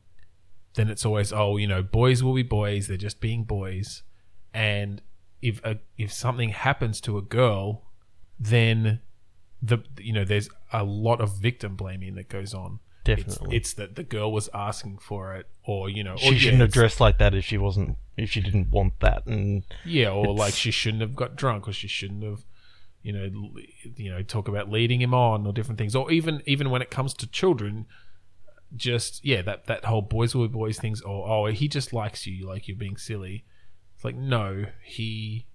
[0.76, 2.88] then it's always oh, you know, boys will be boys.
[2.88, 4.04] They're just being boys,
[4.54, 5.02] and
[5.41, 7.84] if a, if something happens to a girl,
[8.39, 9.02] then
[9.62, 12.80] the you know there's a lot of victim blaming that goes on.
[13.04, 13.56] Definitely.
[13.56, 16.38] it's, it's that the girl was asking for it, or you know, or she yeah,
[16.38, 20.10] shouldn't have dressed like that if she wasn't if she didn't want that and Yeah,
[20.10, 22.44] or like she shouldn't have got drunk, or she shouldn't have,
[23.04, 23.30] you know,
[23.96, 26.90] you know, talk about leading him on, or different things, or even even when it
[26.90, 27.86] comes to children,
[28.76, 32.26] just yeah, that that whole boys will be boys things, or oh, he just likes
[32.26, 33.46] you, like you're being silly.
[33.96, 35.46] It's like no, he,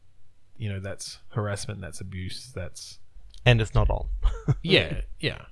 [0.57, 3.01] you know, that's harassment, that's abuse, that's
[3.45, 4.09] and it's not on.
[4.63, 5.43] yeah, yeah.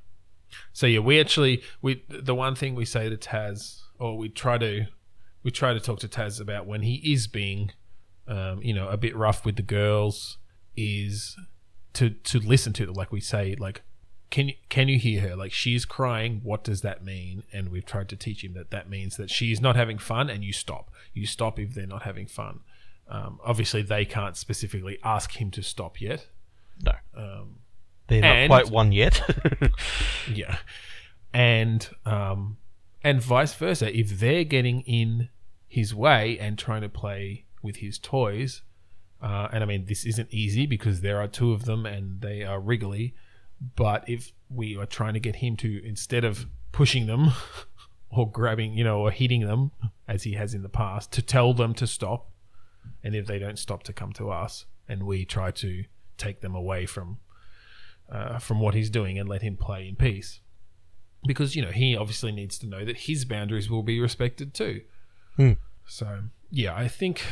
[0.73, 4.59] So yeah, we actually we the one thing we say to Taz, or we try
[4.59, 4.87] to
[5.43, 7.73] we try to talk to Taz about when he is being,
[8.29, 10.39] um, you know, a bit rough with the girls,
[10.77, 11.37] is
[11.95, 12.95] to to listen to them.
[12.95, 13.83] Like we say, like,
[14.31, 15.37] can you can you hear her?
[15.37, 16.41] Like she's crying.
[16.45, 17.43] What does that mean?
[17.53, 20.45] And we've tried to teach him that that means that she's not having fun, and
[20.45, 20.91] you stop.
[21.15, 22.61] You stop if they're not having fun.
[23.09, 26.29] Um, obviously, they can't specifically ask him to stop yet.
[26.85, 26.93] No.
[27.17, 27.57] Um,
[28.07, 29.21] They're not And- quite one yet.
[30.33, 30.59] yeah,
[31.35, 32.57] and um,
[33.03, 33.97] and vice versa.
[33.97, 35.29] If they're getting in
[35.69, 38.63] his way and trying to play with his toys,
[39.23, 42.45] uh, and I mean this isn't easy because there are two of them and they
[42.45, 43.15] are wriggly.
[43.77, 47.33] But if we are trying to get him to instead of pushing them
[48.11, 49.73] or grabbing, you know, or hitting them
[50.09, 52.31] as he has in the past, to tell them to stop,
[53.05, 55.85] and if they don't stop, to come to us, and we try to
[56.17, 57.19] take them away from
[58.11, 60.41] uh, from what he's doing and let him play in peace.
[61.27, 64.83] Because, you know, he obviously needs to know that his boundaries will be respected too.
[65.37, 65.53] Hmm.
[65.87, 67.23] So, yeah, I think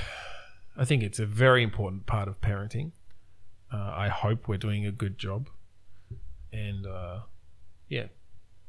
[0.76, 2.92] I think it's a very important part of parenting.
[3.72, 5.48] Uh, I hope we're doing a good job,
[6.52, 7.20] and uh,
[7.88, 8.06] yeah,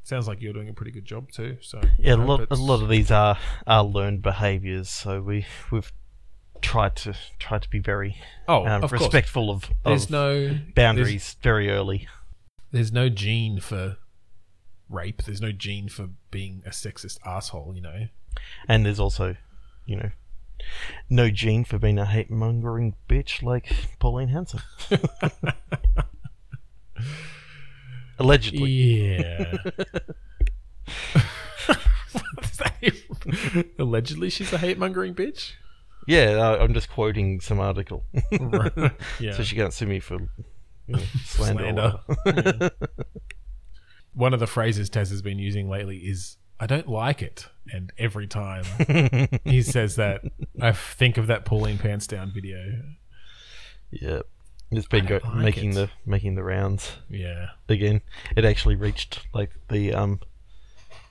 [0.03, 1.57] sounds like you're doing a pretty good job too.
[1.61, 4.89] So Yeah, a lot, a lot of these are are learned behaviours.
[4.89, 5.91] So we we've
[6.61, 9.01] tried to try to be very oh, um, of course.
[9.01, 12.07] respectful of, There's no boundaries very early.
[12.71, 13.97] There's, there's no gene for
[14.89, 15.23] rape.
[15.23, 17.73] There's no gene for being a sexist asshole.
[17.75, 18.07] You know.
[18.67, 19.35] And there's also,
[19.85, 20.11] you know,
[21.09, 24.61] no gene for being a hate mongering bitch like Pauline Hanson.
[28.19, 28.69] Allegedly.
[28.69, 29.57] Yeah.
[33.79, 35.53] Allegedly, she's a hate mongering bitch.
[36.07, 38.03] Yeah, I- I'm just quoting some article.
[38.39, 38.91] Right.
[39.19, 39.33] Yeah.
[39.33, 41.99] So she can't sue me for you know, slander.
[42.23, 42.71] Slander.
[44.13, 47.91] One of the phrases Taz has been using lately is "I don't like it," and
[47.97, 48.63] every time
[49.45, 50.23] he says that,
[50.61, 52.81] I think of that Pauline Pantsdown video.
[53.91, 54.21] yeah.
[54.71, 55.73] It's been go- like making it.
[55.75, 57.47] the making the rounds Yeah.
[57.67, 58.01] again.
[58.37, 60.19] It actually reached like the um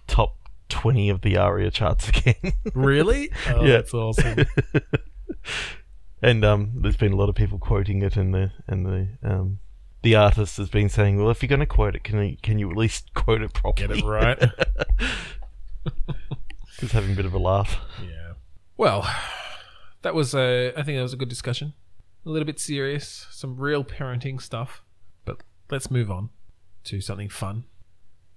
[0.07, 0.37] top
[0.69, 2.53] twenty of the ARIA charts again.
[2.75, 3.31] Really?
[3.49, 3.73] Oh, Yeah.
[3.79, 4.45] that's awesome.
[6.23, 9.59] and um, there's been a lot of people quoting it, in the and the um,
[10.03, 12.59] the artist has been saying, "Well, if you're going to quote it, can you can
[12.59, 14.39] you at least quote it properly?" Get it right.
[16.79, 17.79] Just having a bit of a laugh.
[18.03, 18.35] Yeah.
[18.77, 19.09] Well,
[20.03, 20.73] that was a.
[20.77, 21.75] I think that was a good discussion.
[22.25, 24.83] A little bit serious, some real parenting stuff,
[25.25, 26.31] but let's move on
[26.85, 27.65] to something fun.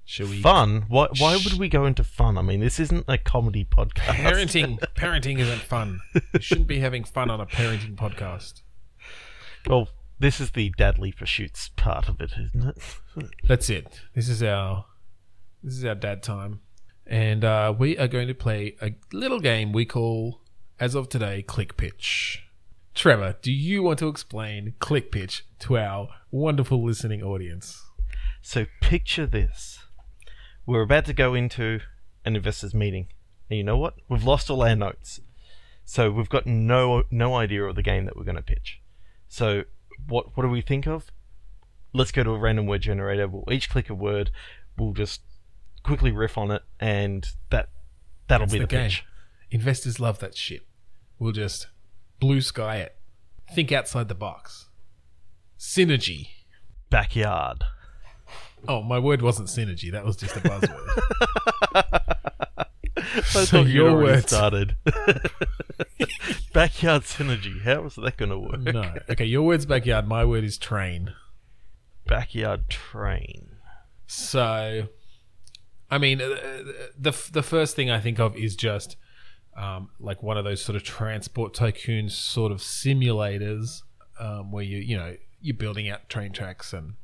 [0.05, 0.41] Shall we?
[0.41, 0.85] Fun?
[0.87, 2.37] Why why would we go into fun?
[2.37, 4.15] I mean, this isn't a comedy podcast.
[4.15, 4.79] Parenting.
[4.95, 6.01] parenting isn't fun.
[6.33, 8.61] You shouldn't be having fun on a parenting podcast.
[9.67, 9.89] Well,
[10.21, 12.77] this is the Dadly Pursuits part of it, isn't it?
[13.43, 14.01] That's it.
[14.13, 14.85] This is our.
[15.63, 16.61] This is our dad time,
[17.05, 20.41] and uh, we are going to play a little game we call,
[20.79, 22.43] as of today, Click Pitch.
[22.95, 27.83] Trevor, do you want to explain Click Pitch to our wonderful listening audience?
[28.41, 29.79] So picture this:
[30.65, 31.81] we're about to go into
[32.25, 33.07] an investors meeting,
[33.49, 33.95] and you know what?
[34.09, 35.19] We've lost all our notes,
[35.85, 38.81] so we've got no no idea of the game that we're going to pitch.
[39.27, 39.63] So
[40.07, 41.11] what what do we think of?
[41.93, 43.27] Let's go to a random word generator.
[43.27, 44.31] We'll each click a word.
[44.77, 45.21] We'll just
[45.83, 47.69] quickly riff on it, and that
[48.27, 48.83] that'll That's be the, the, game.
[48.89, 49.03] pitch.
[49.49, 50.65] Investors love that shit.
[51.19, 51.67] We'll just
[52.19, 52.95] blue sky it.
[53.53, 54.69] Think outside the box.
[55.59, 56.29] Synergy.
[56.89, 57.63] Backyard.
[58.67, 59.91] Oh, my word wasn't synergy.
[59.91, 62.00] That was just a buzzword.
[63.15, 64.75] I So your words- started.
[66.53, 67.61] Backyard synergy.
[67.63, 68.59] How is that going to work?
[68.61, 68.93] no.
[69.09, 70.07] Okay, your word's backyard.
[70.07, 71.13] My word is train.
[72.07, 73.49] Backyard train.
[74.07, 74.87] So,
[75.89, 76.27] I mean, uh,
[76.97, 78.97] the the first thing I think of is just
[79.55, 83.81] um, like one of those sort of transport tycoon sort of simulators
[84.19, 86.95] um, where you you know you're building out train tracks and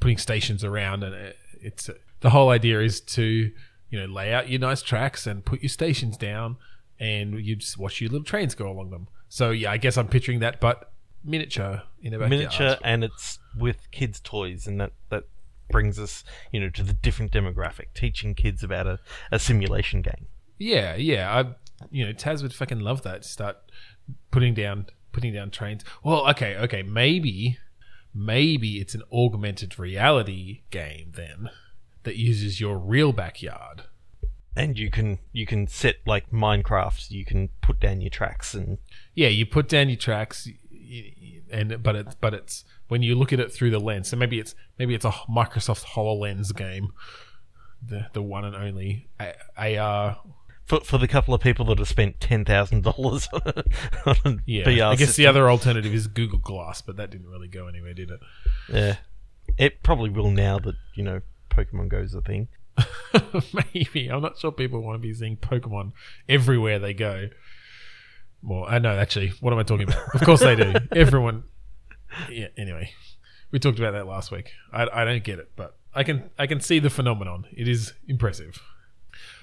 [0.00, 1.88] putting stations around, and it- it's
[2.20, 3.50] the whole idea is to
[3.92, 6.56] you know lay out your nice tracks and put your stations down,
[6.98, 9.06] and you just watch your little trains go along them.
[9.28, 10.90] So yeah, I guess I'm picturing that, but
[11.24, 12.30] miniature in a backyard.
[12.30, 15.22] miniature and it's with kids toys and that that
[15.70, 18.98] brings us you know to the different demographic teaching kids about a,
[19.30, 20.26] a simulation game
[20.58, 21.34] Yeah, yeah.
[21.36, 21.54] I,
[21.90, 23.24] you know, Taz would fucking love that.
[23.24, 23.56] Start
[24.30, 25.84] putting down, putting down trains.
[26.04, 26.82] Well, okay, okay.
[26.82, 27.58] Maybe,
[28.14, 31.50] maybe it's an augmented reality game then
[32.04, 33.82] that uses your real backyard.
[34.56, 38.78] and you can you can set like minecraft you can put down your tracks and
[39.14, 40.48] Yeah, you put down your tracks,
[41.50, 44.08] and but it's but it's when you look at it through the lens.
[44.08, 46.92] So maybe it's maybe it's a Microsoft Hololens game,
[47.86, 50.14] the the one and only AR uh,
[50.66, 53.28] for, for the couple of people that have spent ten thousand dollars
[54.06, 57.28] on a Yeah, VR I guess the other alternative is Google Glass, but that didn't
[57.28, 58.20] really go anywhere, did it?
[58.68, 58.96] yeah
[59.58, 61.20] it probably will now that you know
[61.52, 62.48] Pokemon Go's a thing
[63.74, 65.92] Maybe I'm not sure people want to be seeing Pokemon
[66.28, 67.28] everywhere they go.
[68.42, 69.28] Well, uh, I know actually.
[69.40, 70.14] What am I talking about?
[70.14, 70.74] Of course they do.
[70.92, 71.44] Everyone.
[72.30, 72.48] Yeah.
[72.56, 72.92] Anyway,
[73.50, 74.52] we talked about that last week.
[74.72, 77.46] I, I don't get it, but I can I can see the phenomenon.
[77.52, 78.60] It is impressive.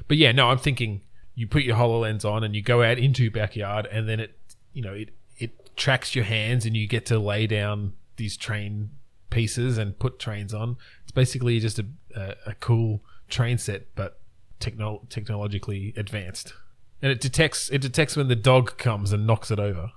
[0.08, 1.02] But yeah, no, I'm thinking
[1.36, 4.38] you put your Hololens on and you go out into your backyard, and then it
[4.74, 8.90] you know it it tracks your hands, and you get to lay down these train
[9.30, 10.78] pieces and put trains on.
[11.04, 11.86] It's basically just a
[12.16, 14.20] a, a cool train set, but
[14.60, 16.54] techno- technologically advanced.
[17.02, 19.92] And it detects it detects when the dog comes and knocks it over.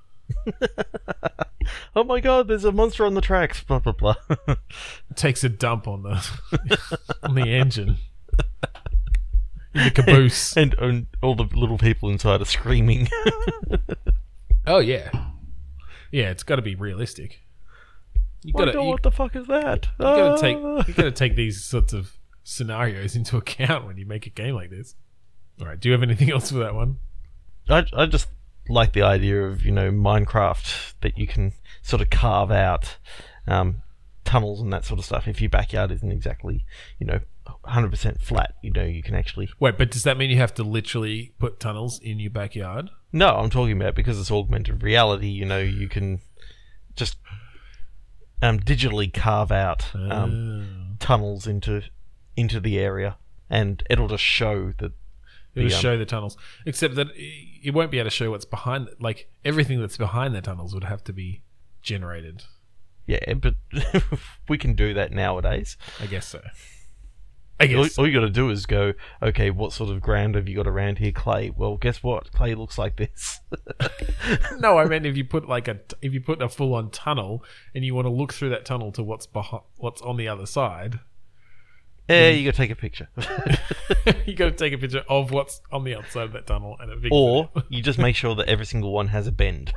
[1.97, 4.15] oh my god there's a monster on the tracks blah blah blah
[5.15, 7.97] takes a dump on the on the engine.
[9.75, 10.57] In the caboose.
[10.57, 13.09] and, and all the little people inside are screaming
[14.67, 15.11] Oh yeah.
[16.11, 17.41] Yeah, it's got to be realistic.
[18.45, 19.89] You I got to know you, what the fuck is that?
[19.99, 20.85] you got to take Ah.
[20.89, 24.55] you got to take these sorts of scenarios into account when you make a game
[24.55, 24.95] like this.
[25.61, 26.99] All right, do you have anything else for that one?
[27.69, 28.29] I, I just
[28.69, 32.97] like the idea of you know Minecraft that you can sort of carve out
[33.47, 33.83] um,
[34.25, 35.29] tunnels and that sort of stuff.
[35.29, 36.65] If your backyard isn't exactly
[36.99, 37.21] you know
[37.65, 39.49] 100% flat, you know you can actually.
[39.61, 42.91] Wait, but does that mean you have to literally put tunnels in your backyard?
[43.13, 45.29] No, I'm talking about because it's augmented reality.
[45.29, 46.21] You know you can
[46.97, 47.22] just
[48.43, 50.97] um, digitally carve out um, Oh.
[50.99, 51.83] tunnels into
[52.37, 53.17] into the area,
[53.49, 54.93] and it'll just show that.
[55.55, 56.37] It'll the, um, show the tunnels,
[56.67, 58.89] except that it won't be able to show what's behind.
[58.99, 61.43] Like everything that's behind the tunnels would have to be
[61.83, 62.45] generated.
[63.07, 63.55] Yeah, but
[64.49, 65.77] we can do that nowadays.
[66.01, 66.41] I guess so.
[67.71, 68.93] All, all you got to do is go,
[69.23, 71.13] okay, what sort of ground have you got around here?
[71.13, 71.51] Clay.
[71.51, 72.33] Well, guess what?
[72.33, 73.41] Clay looks like this.
[74.59, 77.45] no, I mean if you put like a if you put a full on tunnel
[77.75, 80.47] and you want to look through that tunnel to what's behind what's on the other
[80.47, 81.01] side,
[82.09, 83.09] yeah, you got to take a picture.
[84.27, 87.07] you got to take a picture of what's on the outside of that tunnel and
[87.11, 89.73] or you just make sure that every single one has a bend.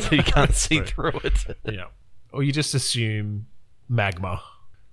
[0.00, 1.58] so you can't see through it.
[1.64, 1.86] yeah,
[2.32, 3.46] or you just assume
[3.88, 4.42] magma.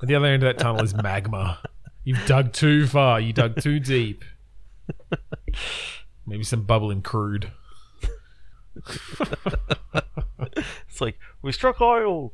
[0.01, 1.59] At the other end of that tunnel is magma.
[2.03, 3.19] You've dug too far.
[3.19, 4.23] You dug too deep.
[6.25, 7.51] Maybe some bubbling crude.
[10.87, 12.33] It's like, we struck oil.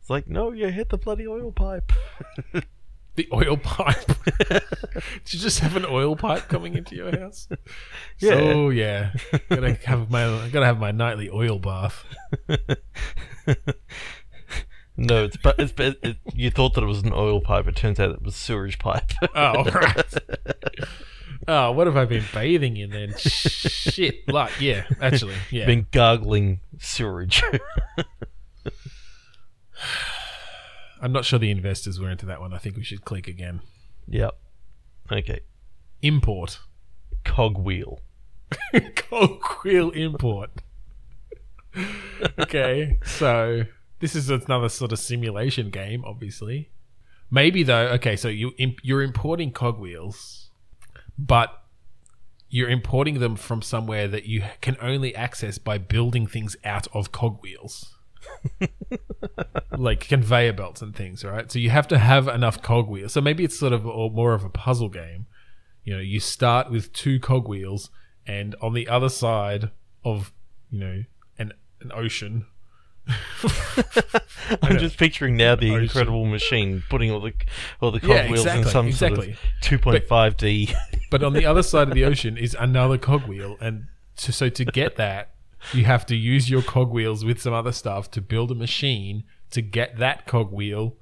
[0.00, 1.92] It's like, no, you hit the bloody oil pipe.
[3.14, 4.06] The oil pipe.
[4.48, 4.62] Did
[5.34, 7.46] you just have an oil pipe coming into your house?
[8.18, 8.30] Yeah.
[8.30, 9.12] So yeah,
[9.50, 12.06] gotta have my gotta have my nightly oil bath.
[14.96, 17.66] no, it's but it's, it, it, you thought that it was an oil pipe.
[17.66, 19.12] It turns out it was sewage pipe.
[19.34, 20.14] Oh right.
[21.48, 23.14] Oh, what have I been bathing in then?
[23.16, 25.66] Shit, like yeah, actually, yeah.
[25.66, 27.42] Been gargling sewage.
[31.00, 32.52] I'm not sure the investors were into that one.
[32.54, 33.60] I think we should click again.
[34.06, 34.38] yep.
[35.10, 35.40] Okay.
[36.00, 36.60] Import.
[37.24, 37.98] Cogwheel.
[38.94, 40.50] Cogwheel import.
[42.38, 43.64] okay, so
[44.02, 46.72] this is another sort of simulation game, obviously.
[47.30, 50.50] Maybe though, okay, so you imp- you're importing cogwheels,
[51.16, 51.62] but
[52.50, 57.12] you're importing them from somewhere that you can only access by building things out of
[57.12, 57.94] cogwheels.
[59.78, 61.50] like conveyor belts and things, right?
[61.50, 63.12] So you have to have enough cogwheels.
[63.12, 65.26] So maybe it's sort of or more of a puzzle game.
[65.84, 67.90] You know, you start with two cogwheels,
[68.26, 69.70] and on the other side
[70.04, 70.32] of
[70.70, 71.04] you know
[71.38, 72.46] an an ocean,
[74.62, 75.82] I'm just picturing now the Ocean.
[75.82, 77.32] incredible machine putting all the
[77.80, 79.36] all the Yeah, cogwheels in some exactly.
[79.62, 80.74] sort of 2.5D.
[81.10, 83.86] but on the other side of the ocean is another cogwheel, and
[84.16, 85.30] to, so to get that,
[85.72, 89.62] you have to use your cogwheels with some other stuff to build a machine to
[89.62, 90.96] get that cogwheel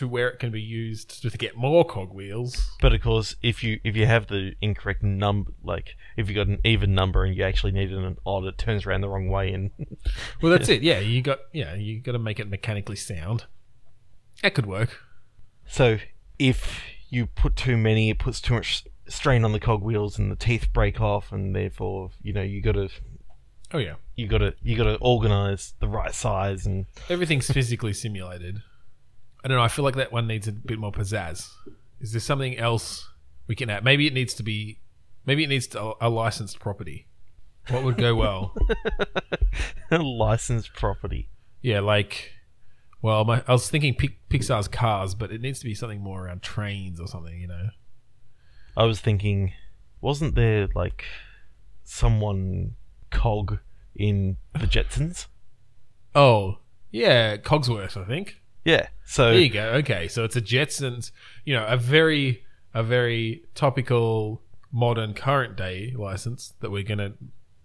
[0.00, 2.70] to where it can be used to get more cogwheels.
[2.80, 6.46] But of course, if you if you have the incorrect number, like if you got
[6.46, 9.52] an even number and you actually needed an odd, it turns around the wrong way.
[9.52, 9.70] And
[10.42, 10.80] Well, that's it.
[10.80, 13.44] Yeah, you got yeah, you got to make it mechanically sound.
[14.42, 15.02] That could work.
[15.66, 15.98] so
[16.38, 16.80] if
[17.10, 20.72] you put too many, it puts too much strain on the cogwheels, and the teeth
[20.72, 22.88] break off, and therefore you know you got to
[23.72, 27.92] Oh yeah, you got to you got to organize the right size and everything's physically
[27.92, 28.62] simulated.
[29.44, 29.62] I don't know.
[29.62, 31.48] I feel like that one needs a bit more pizzazz.
[32.00, 33.08] Is there something else
[33.46, 33.84] we can add?
[33.84, 34.80] Maybe it needs to be.
[35.26, 37.06] Maybe it needs to, a licensed property.
[37.68, 38.54] What would go well?
[39.90, 41.28] licensed property.
[41.62, 42.32] yeah, like.
[43.02, 46.42] Well, my, I was thinking Pixar's Cars, but it needs to be something more around
[46.42, 47.40] trains or something.
[47.40, 47.68] You know.
[48.76, 49.52] I was thinking,
[50.00, 51.04] wasn't there like
[51.84, 52.76] someone
[53.10, 53.58] cog
[53.94, 55.26] in the Jetsons?
[56.14, 56.58] Oh
[56.90, 58.39] yeah, Cogsworth, I think.
[58.64, 58.88] Yeah.
[59.04, 59.70] So There you go.
[59.74, 61.10] Okay, so it's a Jetsons,
[61.44, 64.42] you know, a very a very topical,
[64.72, 67.14] modern, current day license that we're gonna,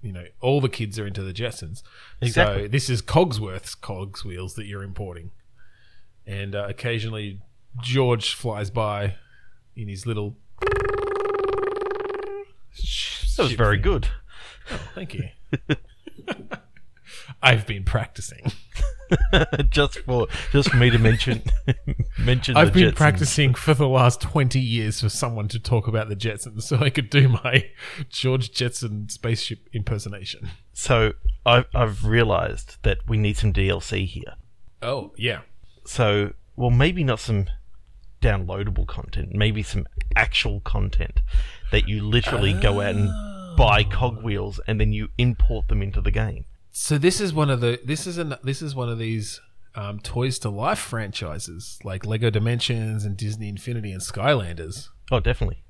[0.01, 1.83] you know, all the kids are into the Jetsons.
[2.21, 2.63] Exactly.
[2.63, 5.31] So this is Cogsworth's cogs wheels that you're importing,
[6.25, 7.41] and uh, occasionally
[7.81, 9.15] George flies by
[9.75, 10.37] in his little.
[13.37, 14.07] that was very good.
[14.95, 15.29] Thank you.
[17.41, 18.51] I've been practicing.
[19.69, 21.43] just for just for me to mention
[22.19, 22.57] mention.
[22.57, 22.95] I've the been Jetsons.
[22.95, 26.89] practicing for the last 20 years for someone to talk about the Jetsons so I
[26.89, 27.69] could do my
[28.09, 30.49] George Jetson spaceship impersonation.
[30.73, 31.13] So
[31.45, 34.35] I've I've realised that we need some DLC here.
[34.81, 35.41] Oh, yeah.
[35.85, 37.47] So well, maybe not some
[38.21, 39.85] downloadable content, maybe some
[40.15, 41.21] actual content
[41.71, 43.09] that you literally go out and
[43.57, 43.89] buy oh.
[43.89, 46.45] cogwheels and then you import them into the game.
[46.77, 49.39] So this is one of the this is an this is one of these
[49.75, 54.89] um, Toys to Life franchises like Lego Dimensions and Disney Infinity and Skylanders.
[55.09, 55.63] Oh, definitely.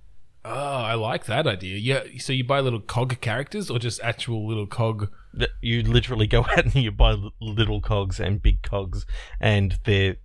[0.44, 1.78] Oh, I like that idea.
[1.78, 5.12] Yeah, so you buy little cog characters or just actual little cog?
[5.36, 9.06] That You literally go out and you buy little cogs and big cogs,
[9.40, 10.16] and they're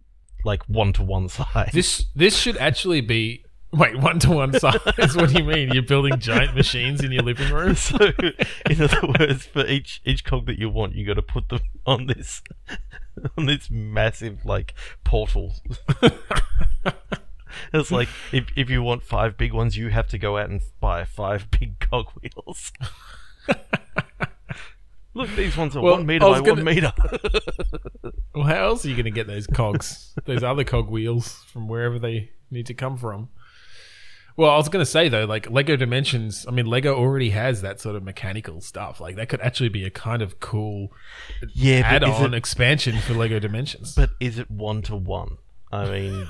[0.47, 1.73] like one to one size.
[1.75, 4.79] This this should actually be wait one to one size.
[5.17, 5.73] what do you mean?
[5.73, 7.77] You're building giant machines in your living room?
[7.81, 7.97] So,
[8.69, 11.61] in other words, for each each cog that you want, you got to put them
[11.87, 12.43] on this
[13.39, 15.55] on this massive like portal.
[17.73, 20.61] it's like if if you want five big ones, you have to go out and
[20.81, 22.73] buy five big cog wheels.
[25.13, 26.93] Look, these ones are Well, one meter by was one meter.
[28.33, 31.67] Well, how else are you going to get those cogs, those other cog wheels from
[31.67, 33.29] wherever they need to come from?
[34.41, 36.47] Well, I was going to say though, like Lego Dimensions.
[36.49, 38.99] I mean, Lego already has that sort of mechanical stuff.
[38.99, 40.89] Like that could actually be a kind of cool
[41.53, 43.95] yeah, add-on it, expansion for Lego Dimensions.
[43.95, 45.37] but is it one to one?
[45.71, 46.27] I mean,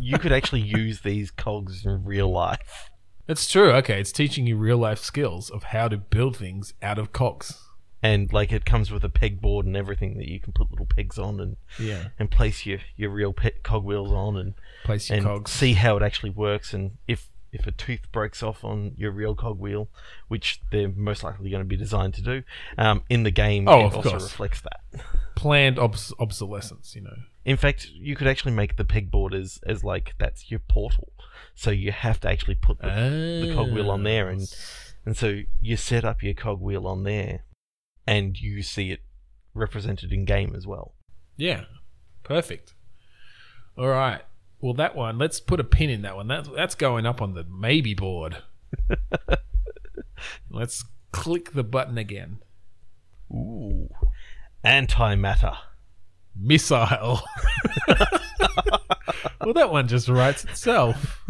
[0.00, 2.88] you could actually use these cogs in real life.
[3.26, 3.72] That's true.
[3.72, 7.60] Okay, it's teaching you real life skills of how to build things out of cogs.
[8.02, 11.18] and like it comes with a pegboard and everything that you can put little pegs
[11.18, 15.26] on and Yeah, and place your your real pe- cogwheels on and place your and
[15.26, 15.50] cogs.
[15.50, 19.34] see how it actually works and if if a tooth breaks off on your real
[19.34, 19.88] cogwheel,
[20.28, 22.42] which they're most likely going to be designed to do,
[22.76, 24.22] um, in the game Oh, it also course.
[24.24, 24.80] reflects that.
[25.34, 26.94] Planned obs- obsolescence.
[26.94, 27.16] You know.
[27.44, 31.12] In fact, you could actually make the pegboard as as like that's your portal,
[31.54, 32.86] so you have to actually put the,
[33.46, 34.42] the cogwheel on there and
[35.06, 37.44] And so you set up your cogwheel on there,
[38.06, 39.00] and you see it
[39.52, 40.94] represented in game as well.
[41.36, 41.64] Yeah,
[42.22, 42.72] perfect.
[43.76, 44.22] All right.
[44.64, 45.18] Well, that one.
[45.18, 46.26] Let's put a pin in that one.
[46.26, 48.38] That's that's going up on the maybe board.
[50.50, 52.38] let's click the button again.
[53.30, 53.90] Ooh,
[54.64, 55.54] antimatter.
[56.34, 57.20] Missile.
[59.42, 61.22] well, that one just writes itself.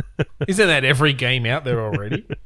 [0.47, 2.25] Isn't that every game out there already?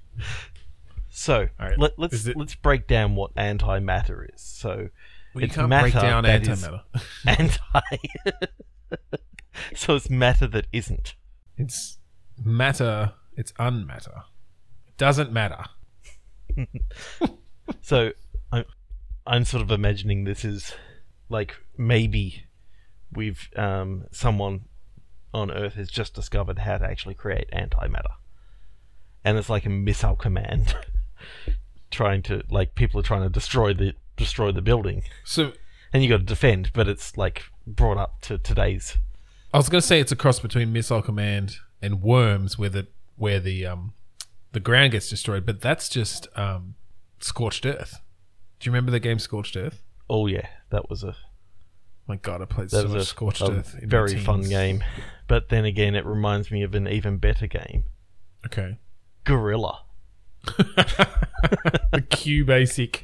[1.10, 4.40] So right, let, is let's it- let's break down what antimatter is.
[4.40, 4.88] So
[5.34, 6.82] Well, you can't break down antimatter.
[7.26, 7.98] anti.
[9.74, 11.14] so it's matter that isn't.
[11.56, 11.98] It's
[12.42, 13.12] matter.
[13.36, 14.24] It's unmatter.
[14.86, 15.64] It doesn't matter.
[17.80, 18.12] So
[18.52, 18.64] I'm
[19.26, 20.74] I'm sort of imagining this is
[21.28, 22.44] like maybe
[23.12, 24.66] we've um, someone
[25.32, 28.14] on Earth has just discovered how to actually create antimatter,
[29.24, 30.74] and it's like a missile command
[31.90, 35.52] trying to like people are trying to destroy the destroy the building, So
[35.92, 38.98] and you got to defend, but it's like brought up to today's.
[39.52, 42.86] I was going to say it's a cross between Missile Command and Worms, where the
[43.16, 43.94] where the um
[44.52, 46.74] the ground gets destroyed, but that's just um
[47.20, 48.00] Scorched Earth.
[48.60, 49.82] Do you remember the game Scorched Earth?
[50.10, 51.16] Oh yeah, that was a
[52.06, 53.76] My God, I played that so much a, Scorched a Earth.
[53.82, 54.84] Very fun game,
[55.26, 57.84] but then again, it reminds me of an even better game,
[58.46, 58.78] Okay.
[59.24, 59.82] Gorilla.
[60.44, 63.02] the QBasic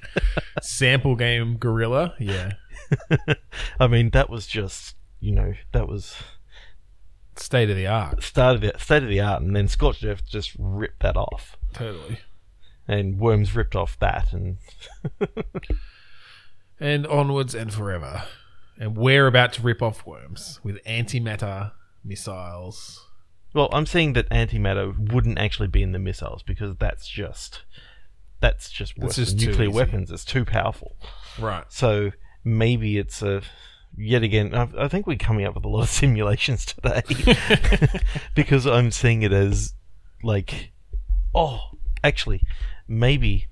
[0.62, 2.14] sample game Gorilla.
[2.18, 2.52] Yeah.
[3.80, 6.14] I mean, that was just you know that was
[7.36, 8.22] State of the art.
[8.22, 11.56] state of the state of the art, and then Scorched Earth just ripped that off,
[11.72, 12.18] Totally.
[12.86, 14.58] and Worms ripped off that, and
[16.80, 18.24] And onwards and forever.
[18.78, 21.72] And we're about to rip off Worms with antimatter
[22.04, 23.06] missiles.
[23.54, 27.62] well, I'm saying that antimatter wouldn't actually be in the missiles because that's just
[28.40, 30.10] that's just worse just nuclear weapons.
[30.10, 30.96] It's too powerful.
[31.38, 31.64] Right.
[31.72, 32.10] So
[32.42, 33.42] maybe it's a
[33.96, 34.54] yet again.
[34.54, 37.02] I, I think we're coming up with a lot of simulations today
[38.34, 39.74] because I'm seeing it as
[40.22, 40.72] like,
[41.34, 41.60] oh,
[42.02, 42.40] actually,
[42.88, 43.46] maybe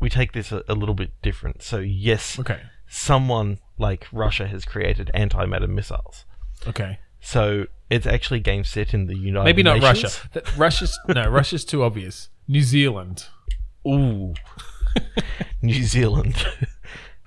[0.00, 1.62] we take this a, a little bit different.
[1.62, 2.60] So yes, Okay.
[2.88, 6.24] someone like Russia has created antimatter missiles.
[6.66, 6.98] Okay.
[7.20, 9.44] So it's actually game set in the United Nations.
[9.44, 10.02] Maybe not Nations.
[10.04, 10.28] Russia.
[10.32, 12.28] That, Russia's no, Russia's too obvious.
[12.46, 13.26] New Zealand.
[13.86, 14.34] Ooh,
[15.62, 16.36] New Zealand.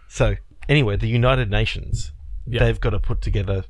[0.08, 0.36] so
[0.70, 2.12] anyway, the United Nations
[2.48, 2.64] Yeah.
[2.64, 3.66] they've got to put together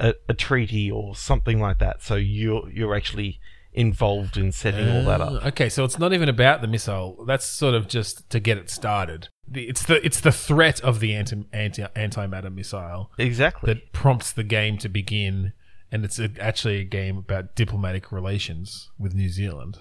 [0.00, 2.02] a, a treaty or something like that.
[2.02, 3.40] So you're you're actually
[3.72, 5.46] involved in setting all that Uh, up.
[5.46, 7.22] Okay, so it's not even about the missile.
[7.26, 9.28] That's sort of just to get it started.
[9.46, 13.72] The, it's the it's the threat of the anti, anti antimatter missile Exactly.
[13.72, 15.52] that prompts the game to begin,
[15.92, 19.78] and it's a, actually a game about diplomatic relations with New Zealand.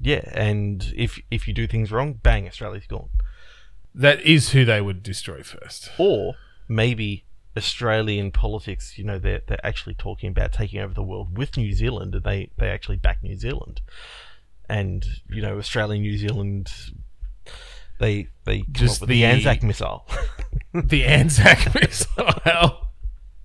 [0.00, 3.08] yeah, and if if you do things wrong, bang, Australia's gone.
[3.94, 5.90] That is who they would destroy first.
[5.98, 6.34] Or
[6.68, 7.24] maybe
[7.56, 11.72] Australian politics, you know, they're they're actually talking about taking over the world with New
[11.72, 13.80] Zealand, and they they actually back New Zealand,
[14.68, 16.70] and you know, Australia, and New Zealand,
[17.98, 20.06] they they Just the, the- Anzac missile.
[20.74, 22.88] the Anzac missile.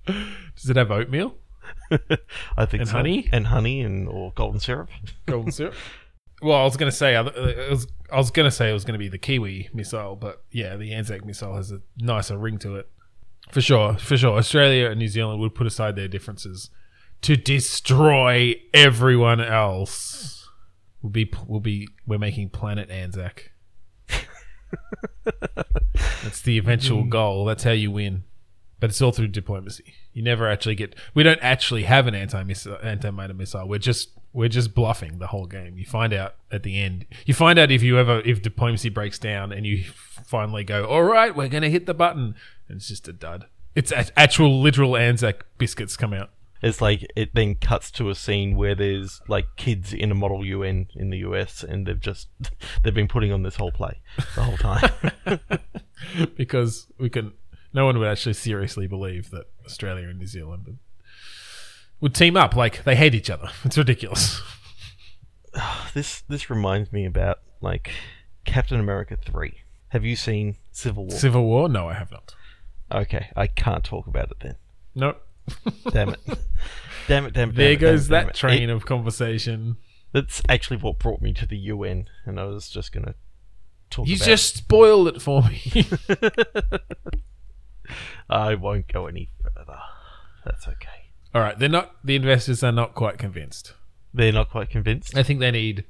[0.06, 1.36] Does it have oatmeal?
[2.56, 2.96] I think And so.
[2.96, 3.28] honey?
[3.32, 4.88] and honey and or golden syrup.
[5.26, 5.74] Golden syrup.
[6.42, 8.84] Well, I was going to say, it was, I was going to say it was
[8.84, 12.58] going to be the Kiwi missile, but yeah, the Anzac missile has a nicer ring
[12.58, 12.88] to it.
[13.52, 14.36] For sure, for sure.
[14.36, 16.70] Australia and New Zealand would put aside their differences
[17.22, 20.48] to destroy everyone else.
[21.02, 23.52] We'll be, we'll be, we're making Planet Anzac.
[26.22, 27.08] That's the eventual hmm.
[27.08, 27.44] goal.
[27.44, 28.24] That's how you win.
[28.78, 29.94] But it's all through diplomacy.
[30.12, 30.94] You never actually get.
[31.14, 33.66] We don't actually have an anti missile, antimatter missile.
[33.66, 35.78] We're just we're just bluffing the whole game.
[35.78, 37.06] You find out at the end.
[37.24, 39.84] You find out if you ever if diplomacy breaks down and you
[40.26, 42.34] finally go, all right, we're gonna hit the button,
[42.68, 43.46] and it's just a dud.
[43.74, 46.30] It's a- actual literal Anzac biscuits come out.
[46.62, 50.44] It's like it then cuts to a scene where there's like kids in a model
[50.44, 52.28] UN in the US, and they've just
[52.82, 54.00] they've been putting on this whole play
[54.34, 54.90] the whole time.
[56.36, 57.32] because we can.
[57.72, 60.78] No one would actually seriously believe that Australia and New Zealand
[62.00, 62.54] would, team up.
[62.56, 63.48] Like they hate each other.
[63.64, 64.40] It's ridiculous.
[65.94, 67.90] this this reminds me about like
[68.44, 69.58] Captain America three.
[69.88, 71.16] Have you seen Civil War?
[71.18, 71.68] Civil War?
[71.68, 72.34] No, I have not.
[72.92, 74.56] okay, I can't talk about it then.
[74.94, 75.22] Nope.
[75.92, 76.20] Damn it.
[77.06, 77.54] damn it, damn it.
[77.54, 79.76] There it, goes damn it, that train It- of conversation.
[80.12, 83.14] that's actually what brought me to the UN, and I was just gonna
[83.90, 85.86] talk You just spoiled it for me.
[88.28, 89.78] I won't go any further.
[90.44, 91.05] That's okay.
[91.36, 91.94] All right, they're not.
[92.02, 93.74] The investors are not quite convinced.
[94.14, 95.14] They're not quite convinced.
[95.14, 95.84] I think they need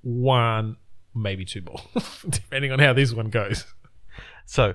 [0.00, 0.78] one,
[1.14, 1.82] maybe two more,
[2.30, 3.66] depending on how this one goes.
[4.46, 4.72] So,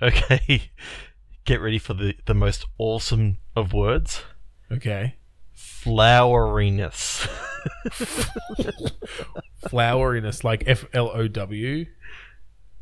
[0.00, 0.70] okay,
[1.44, 4.22] get ready for the, the most awesome of words
[4.72, 5.16] Okay,
[5.54, 7.28] floweriness.
[9.66, 11.84] floweriness, like F L O W.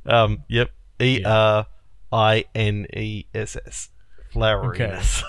[0.05, 0.71] um, yep.
[1.01, 1.67] E R
[2.13, 3.89] I N E S S.
[4.33, 5.25] Floweriness.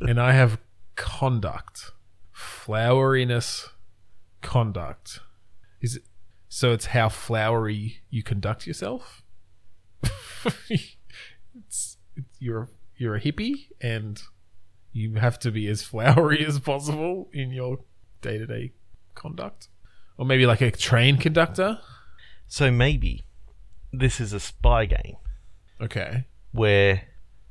[0.00, 0.58] and I have
[0.96, 1.92] conduct.
[2.34, 3.68] Floweriness,
[4.42, 5.20] conduct.
[5.80, 6.02] Is it
[6.48, 6.72] so?
[6.72, 9.22] It's how flowery you conduct yourself.
[10.68, 10.96] it's,
[11.54, 11.96] it's
[12.38, 14.20] you're you're a hippie and
[14.92, 17.78] you have to be as flowery as possible in your
[18.20, 18.72] day to day
[19.14, 19.68] conduct,
[20.18, 21.78] or maybe like a train conductor.
[22.48, 23.24] So maybe
[23.92, 25.16] this is a spy game
[25.80, 27.02] Okay, where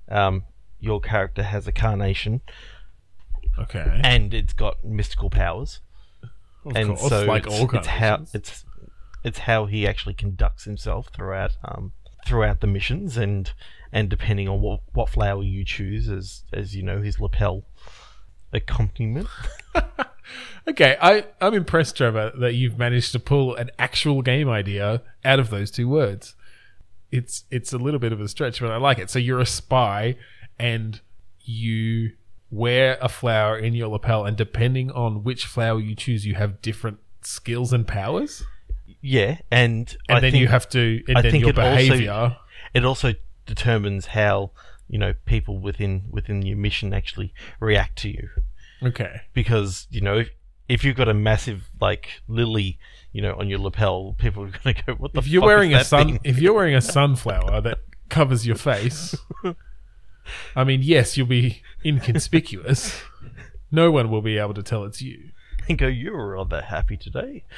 [0.10, 0.46] um,
[0.80, 2.42] your character has a carnation
[3.60, 5.80] okay, and it's got mystical powers.
[6.66, 8.66] of and course, so like it's, all it's how it's
[9.24, 11.92] it's how he actually conducts himself throughout um,
[12.26, 13.54] throughout the missions and
[13.92, 17.64] and depending on what what flower you choose as as you know his lapel
[18.54, 19.28] accompaniment.
[20.68, 25.40] Okay, I, I'm impressed, Trevor, that you've managed to pull an actual game idea out
[25.40, 26.36] of those two words.
[27.12, 29.10] It's it's a little bit of a stretch, but I like it.
[29.12, 30.16] So you're a spy,
[30.58, 31.00] and
[31.42, 32.14] you
[32.52, 36.62] wear a flower in your lapel, and depending on which flower you choose, you have
[36.62, 38.44] different skills and powers.
[39.02, 41.60] Yeah, and And I then think you have to, and I then think your it
[41.60, 42.38] also- behavior.
[42.74, 43.14] it also
[43.46, 44.52] determines how
[44.88, 48.30] you know people within within your mission actually react to you
[48.84, 50.30] okay, because you know if,
[50.70, 52.78] if you've got a massive like lily
[53.12, 55.74] you know on your lapel people are going to go what the if you're wearing
[55.76, 57.80] a sun, thing?" if you're wearing a sunflower that
[58.10, 59.16] covers your face,
[60.56, 63.02] I mean, yes, you'll be inconspicuous.
[63.72, 65.32] No one will be able to tell it's you.
[65.68, 67.44] and go, you were rather happy today.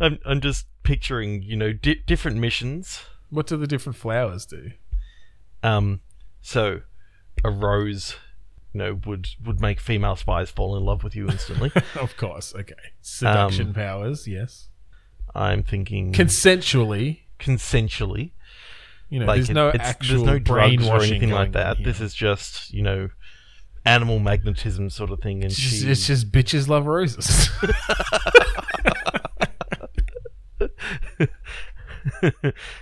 [0.00, 3.00] I'm, I'm just picturing, you know, di- different missions.
[3.30, 4.72] What do the different flowers do?
[5.62, 6.00] Um,
[6.40, 6.80] so
[7.44, 8.16] a rose,
[8.72, 11.70] you know, would would make female spies fall in love with you instantly.
[11.98, 12.74] Of course, okay.
[13.00, 14.68] Seduction Um, powers, yes.
[15.34, 18.32] I'm thinking Consensually, consensually.
[19.12, 21.82] You know, Like there's it- no there's no drugs or anything like that.
[21.84, 23.10] This is just, you know,
[23.84, 25.42] animal magnetism sort of thing.
[25.42, 27.50] And It's just, it's just bitches love roses.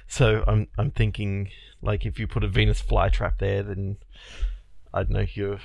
[0.07, 1.51] so I'm I'm thinking
[1.83, 3.97] like if you put a Venus flytrap there, then
[4.93, 5.61] I don't know you're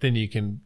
[0.00, 0.60] then you can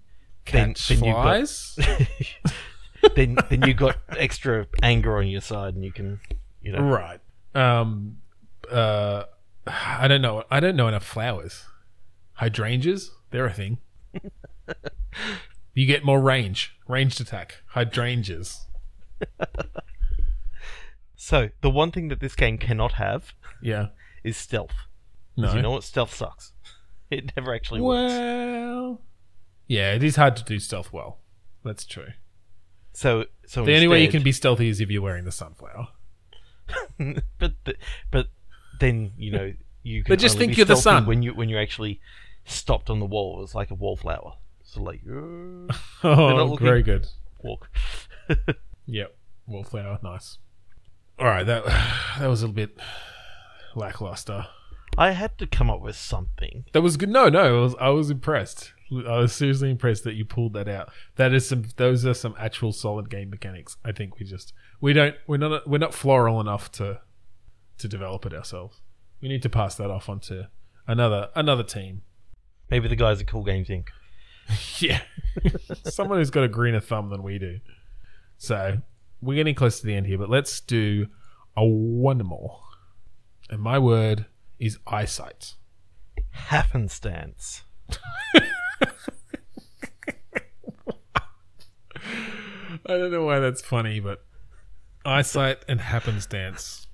[0.50, 1.78] Then- catch then you've got- flies.
[3.16, 6.20] then then you got extra anger on your side, and you can
[6.60, 7.20] you know right.
[7.54, 8.18] Um.
[8.72, 9.24] Uh.
[9.64, 10.42] I don't know.
[10.50, 11.66] I don't know enough flowers.
[12.34, 13.78] Hydrangeas, they're a thing.
[15.74, 17.62] you get more range, ranged attack.
[17.68, 18.66] Hydrangeas.
[21.14, 23.88] So the one thing that this game cannot have Yeah.
[24.24, 24.74] is stealth.
[25.36, 25.54] No.
[25.54, 26.52] You know what stealth sucks.
[27.10, 28.10] It never actually works.
[28.14, 29.02] well.
[29.68, 31.18] Yeah, it is hard to do stealth well.
[31.62, 32.08] That's true.
[32.94, 35.88] So so The only way you can be stealthy is if you're wearing the sunflower.
[37.38, 37.76] but th-
[38.10, 38.28] but
[38.82, 39.52] then you know
[39.82, 41.06] you can But just only think be you're the stealthy sun.
[41.06, 42.00] when you when you're actually
[42.44, 43.42] stopped on the wall.
[43.42, 44.34] It's like a wallflower.
[44.64, 45.12] So like uh,
[46.04, 47.06] Oh, not looking- very good.
[47.42, 47.70] walk.
[48.86, 49.14] Yep,
[49.46, 50.38] wallflower, nice.
[51.18, 51.64] All right, that
[52.18, 52.76] that was a little bit
[53.74, 54.46] lackluster.
[54.98, 56.64] I had to come up with something.
[56.72, 57.08] That was good.
[57.08, 58.72] No, no, I was, I was impressed.
[58.90, 60.90] I was seriously impressed that you pulled that out.
[61.16, 61.64] That is some.
[61.76, 63.76] Those are some actual solid game mechanics.
[63.84, 64.52] I think we just
[64.82, 67.00] we don't we're not we're not floral enough to
[67.82, 68.80] to develop it ourselves.
[69.20, 70.44] We need to pass that off onto
[70.86, 72.02] another another team.
[72.70, 73.88] Maybe the guys at Cool Games Inc.
[74.80, 75.00] Yeah,
[75.84, 77.60] someone who's got a greener thumb than we do.
[78.38, 78.78] So
[79.20, 81.06] we're getting close to the end here, but let's do
[81.56, 82.60] a one more.
[83.48, 84.26] And my word
[84.58, 85.54] is eyesight.
[86.30, 87.62] Happenstance.
[92.84, 94.24] I don't know why that's funny, but
[95.04, 96.88] eyesight and happenstance.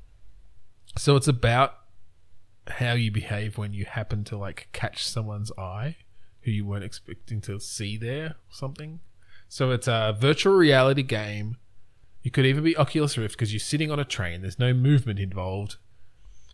[0.98, 1.74] So it's about
[2.66, 5.96] how you behave when you happen to like catch someone's eye
[6.42, 9.00] who you weren't expecting to see there or something.
[9.48, 11.56] So it's a virtual reality game.
[12.22, 14.42] You could even be Oculus Rift because you're sitting on a train.
[14.42, 15.76] There's no movement involved.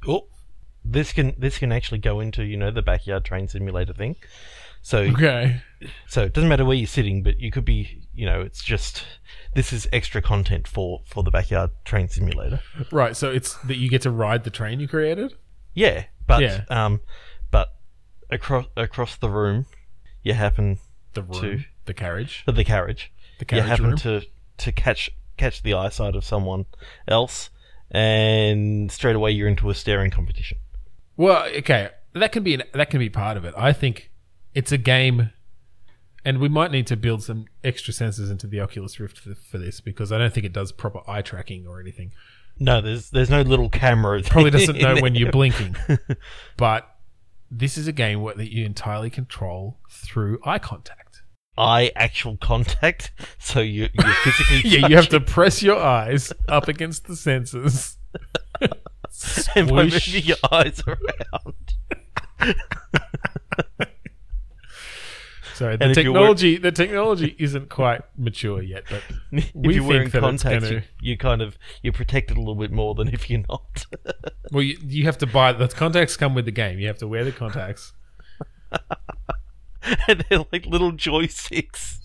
[0.07, 0.29] Oh,
[0.85, 4.17] this can this can actually go into you know the backyard train simulator thing.
[4.87, 5.63] So Okay.
[6.07, 9.03] so it doesn't matter where you're sitting, but you could be you know it's just
[9.55, 12.61] this is extra content for for the backyard train simulator.
[12.93, 13.17] Right.
[13.17, 15.33] So it's that you get to ride the train you created.
[15.73, 16.65] Yeah, but Yeah.
[16.69, 17.01] um,
[17.51, 17.69] but
[18.31, 19.65] across across the room,
[20.23, 20.79] you happen
[21.15, 21.61] The room, Two.
[21.87, 23.11] the carriage, the carriage.
[23.39, 23.97] the you carriage happen room.
[23.99, 24.23] to
[24.59, 26.67] to catch catch the eyesight of someone
[27.09, 27.49] else,
[27.91, 30.59] and straight away you're into a staring competition.
[31.17, 33.55] Well, okay, that can be an, that can be part of it.
[33.57, 34.11] I think
[34.55, 35.31] it's a game,
[36.25, 39.59] and we might need to build some extra sensors into the Oculus Rift for, for
[39.59, 42.13] this because I don't think it does proper eye tracking or anything.
[42.59, 44.19] No, there's there's no little camera.
[44.19, 45.77] It probably doesn't know when you're blinking,
[46.57, 46.89] but
[47.51, 51.23] this is a game where, that you entirely control through eye contact.
[51.59, 56.69] eye actual contact, so you you're physically Yeah, you have to press your eyes up
[56.69, 57.97] against the sensors.
[59.55, 62.55] and by moving your eyes around.
[65.55, 69.03] Sorry, the And if you're technology the technology isn't quite mature yet, but
[69.33, 72.73] if We you're wearing contacts, gonna- you, you kind of you're protected a little bit
[72.73, 73.87] more than if you're not.
[74.53, 76.81] well, you, you have to buy the contacts come with the game.
[76.81, 77.93] You have to wear the contacts.
[80.09, 81.99] and they're like little joysticks.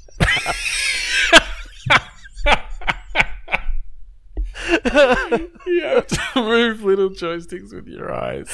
[5.66, 8.50] You have to move little joysticks with your eyes.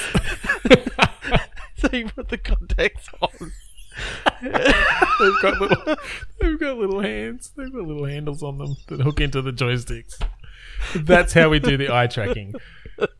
[1.76, 3.52] so you put the contacts on.
[4.42, 5.96] they've got little,
[6.40, 7.52] they've got little hands.
[7.56, 10.20] They've got little handles on them that hook into the joysticks.
[10.94, 12.54] That's how we do the eye tracking.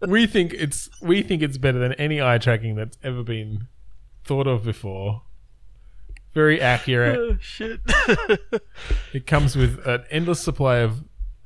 [0.07, 3.69] We think it's we think it's better than any eye tracking that's ever been
[4.25, 5.23] thought of before.
[6.35, 7.19] Very accurate.
[7.19, 7.81] Oh shit!
[9.13, 11.03] It comes with an endless supply of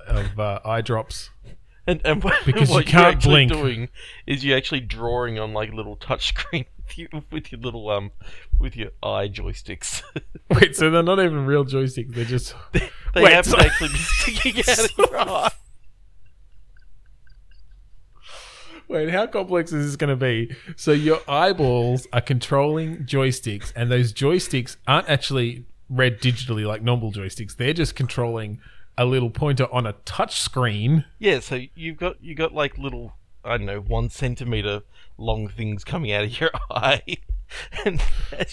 [0.07, 1.31] of uh, eye drops.
[1.87, 3.53] and and what, Because you what can't you're actually blink.
[3.53, 3.89] doing
[4.27, 8.11] is you're actually drawing on like little touchscreen with, you, with your little um
[8.59, 10.03] with your eye joysticks.
[10.51, 12.15] Wait, so they're not even real joysticks.
[12.15, 15.51] They're just they Wait, happen so- to actually be sticking out of your eye.
[18.89, 20.53] Wait, how complex is this going to be?
[20.75, 27.13] So your eyeballs are controlling joysticks, and those joysticks aren't actually read digitally like normal
[27.13, 27.57] joysticks.
[27.57, 28.61] They're just controlling
[28.99, 31.05] a little pointer on a touch screen.
[31.21, 33.15] Yeah, so you've got you got like little
[33.45, 34.83] I don't know one centimeter
[35.17, 37.03] long things coming out of your eye,
[37.85, 38.01] and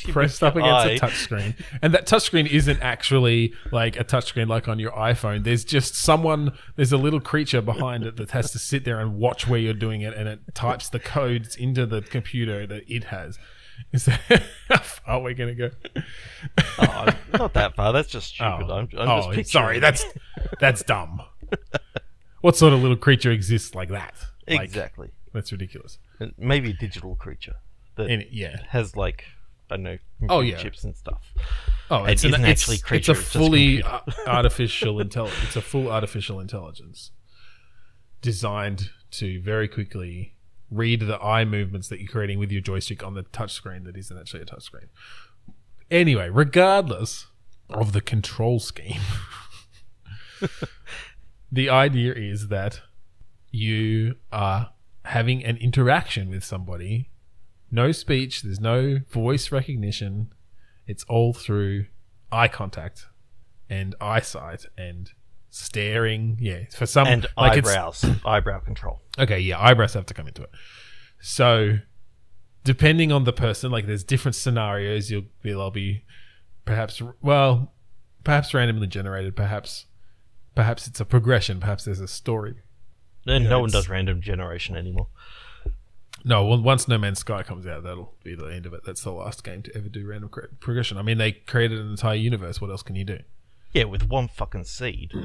[0.10, 1.56] pressed up against eye- a touch screen.
[1.82, 5.44] And that touchscreen isn't actually like a touchscreen like on your iPhone.
[5.44, 9.18] There's just someone, there's a little creature behind it that has to sit there and
[9.18, 13.06] watch where you're doing it and it types the codes into the computer that it
[13.06, 13.38] has.
[13.92, 16.02] Is that how far we're going to go?
[16.80, 17.94] Oh, not that far.
[17.94, 18.58] That's just oh.
[18.58, 18.72] stupid.
[18.72, 20.04] I'm, I'm oh, just sorry, that's
[20.60, 21.22] that's dumb.
[22.42, 24.16] what sort of little creature exists like that?
[24.48, 25.10] Like, exactly.
[25.34, 26.00] That's ridiculous.
[26.20, 27.56] And Maybe a digital creature
[27.96, 28.58] that And it- yeah.
[28.70, 29.26] has like
[29.70, 29.98] I don't know
[30.30, 30.56] Oh, yeah.
[30.58, 31.34] chips and stuff.
[31.92, 33.84] Oh, It it's an, isn't it's, actually it's creature, a it's just fully
[34.26, 35.44] artificial intelligence.
[35.44, 37.12] It's a full artificial intelligence
[38.22, 40.36] designed to very quickly
[40.72, 44.18] read the eye movements that you're creating with your joystick on the touchscreen that isn't
[44.18, 44.88] actually a touchscreen.
[45.92, 47.28] Anyway, regardless
[47.70, 49.02] of the control scheme,
[51.52, 52.82] the idea is that
[53.58, 54.70] you are
[55.04, 57.10] having an interaction with somebody.
[57.72, 60.32] No speech, there's no voice recognition.
[60.86, 61.88] It's all through
[62.32, 63.08] eye contact
[63.70, 65.12] and eyesight and
[65.50, 66.38] staring.
[66.40, 69.02] Yeah, for some and like eyebrows, eyebrow control.
[69.18, 70.52] Okay, yeah, eyebrows have to come into it.
[71.20, 71.80] So,
[72.64, 75.10] depending on the person, like there's different scenarios.
[75.10, 76.04] You'll be, they'll be
[76.64, 77.74] perhaps, well,
[78.24, 79.36] perhaps randomly generated.
[79.36, 79.88] Perhaps,
[80.54, 81.60] perhaps it's a progression.
[81.60, 82.58] Perhaps there's a story.
[83.28, 85.08] Then no one does random generation anymore.
[86.26, 88.82] No, well, once No Man's Sky comes out, that'll be the end of it.
[88.86, 90.98] That's the last game to ever do random cre- progression.
[90.98, 92.60] I mean, they created an entire universe.
[92.60, 93.20] What else can you do?
[93.72, 95.12] Yeah, with one fucking seed.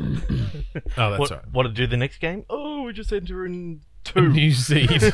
[0.97, 1.41] Oh, that's what, right.
[1.53, 2.45] what to do the next game?
[2.51, 4.29] Oh, we just enter in A two.
[4.29, 5.01] new seed.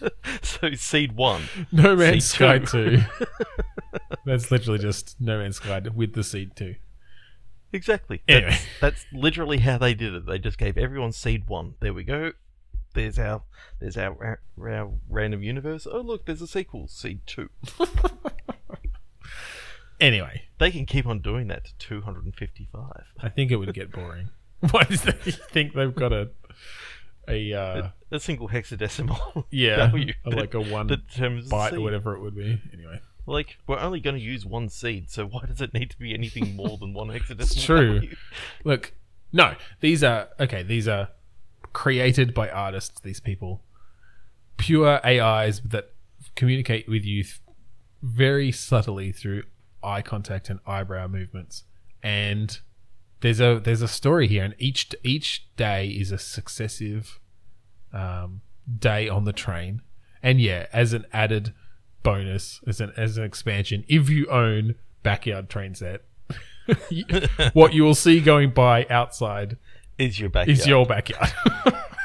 [0.42, 1.42] so seed one.
[1.72, 2.98] no Man's Seed Sky two.
[3.18, 3.26] 2.
[4.26, 6.74] that's literally just No Man's Sky with the seed 2.
[7.74, 8.22] Exactly.
[8.28, 8.50] Anyway.
[8.50, 10.26] That's, that's literally how they did it.
[10.26, 11.74] They just gave everyone seed one.
[11.80, 12.32] There we go.
[12.94, 13.42] There's our
[13.80, 15.86] there's our, our, our random universe.
[15.90, 17.50] Oh look, there's a sequel, seed two.
[20.00, 22.82] Anyway, They can keep on doing that to 255.
[23.20, 24.28] I think it would get boring.
[24.70, 26.30] Why do they think they've got a
[27.26, 31.80] a uh, a single hexadecimal yeah value like a one that determines the byte or
[31.80, 32.60] whatever it would be?
[32.72, 35.98] Anyway, Like we're only going to use one seed, so why does it need to
[35.98, 37.40] be anything more than one hexadecimal?
[37.40, 37.94] It's true.
[38.00, 38.16] value?
[38.64, 38.94] look,
[39.32, 40.62] no, these are okay.
[40.62, 41.08] These are
[41.72, 43.00] created by artists.
[43.00, 43.62] These people,
[44.56, 45.92] pure AIs that
[46.36, 47.40] communicate with you th-
[48.02, 49.44] very subtly through
[49.82, 51.64] eye contact and eyebrow movements.
[52.02, 52.58] And
[53.20, 57.18] there's a there's a story here, and each each day is a successive
[57.92, 58.42] um,
[58.78, 59.82] day on the train.
[60.22, 61.54] And yeah, as an added
[62.04, 66.02] bonus, as an as an expansion, if you own backyard train set,
[67.52, 69.56] what you will see going by outside
[69.98, 70.58] Is your backyard?
[70.58, 71.32] is your backyard.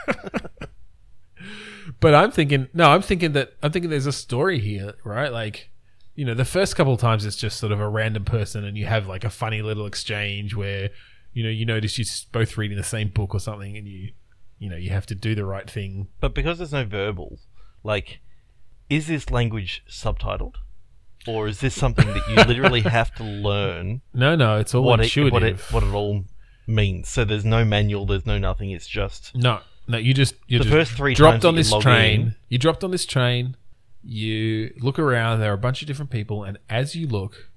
[1.99, 5.31] but I'm thinking, no, I'm thinking that I'm thinking there's a story here, right?
[5.31, 5.69] Like,
[6.15, 8.77] you know, the first couple of times it's just sort of a random person, and
[8.77, 10.89] you have like a funny little exchange where,
[11.33, 14.11] you know, you notice you're both reading the same book or something, and you,
[14.57, 16.07] you know, you have to do the right thing.
[16.19, 17.39] But because there's no verbal,
[17.83, 18.19] like,
[18.89, 20.55] is this language subtitled,
[21.27, 24.99] or is this something that you literally have to learn No, no, it's all what
[24.99, 25.31] it, intuitive.
[25.33, 26.25] what it what it all
[26.67, 27.09] means?
[27.09, 28.71] So there's no manual, there's no nothing.
[28.71, 32.21] It's just No, no, you just you The just first three dropped on this train.
[32.21, 33.55] in- You dropped on this train.
[34.03, 35.39] You look around.
[35.39, 37.49] There are a bunch of different people, and as you look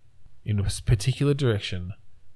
[0.45, 1.93] in a particular direction,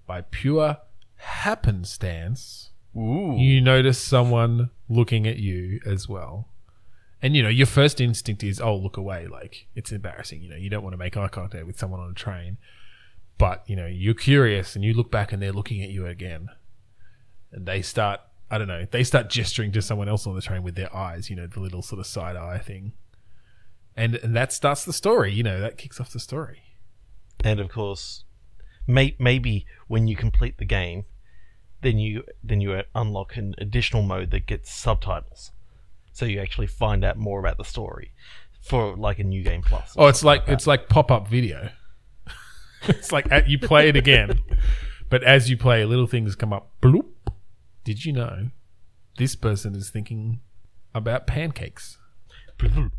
[0.06, 0.76] by pure
[1.16, 3.34] happenstance, ooh.
[3.36, 6.48] you notice someone looking at you as well.
[7.22, 10.42] And you know, your first instinct is, "Oh, look away!" Like it's embarrassing.
[10.42, 12.58] You know, you don't want to make eye contact with someone on a train.
[13.38, 16.48] But you know, you're curious, and you look back, and they're looking at you again
[17.56, 20.62] and they start I don't know, they start gesturing to someone else on the train
[20.62, 22.92] with their eyes, you know, the little sort of side eye thing.
[23.96, 26.62] And and that starts the story, you know, that kicks off the story.
[27.42, 28.24] and of course,
[28.86, 31.06] may, maybe when you complete the game,
[31.82, 35.50] then you then you unlock an additional mode that gets subtitles,
[36.16, 38.12] so you actually find out more about the story
[38.62, 39.94] for like a new game plus.
[39.98, 41.68] Oh, it's something like it's like pop-up video.
[42.88, 44.40] it's like you play it again.
[45.10, 46.70] But as you play, little things come up.
[46.80, 47.04] Bloop.
[47.84, 48.48] Did you know
[49.18, 50.40] this person is thinking
[50.94, 51.98] about pancakes?
[52.58, 52.90] Bloop.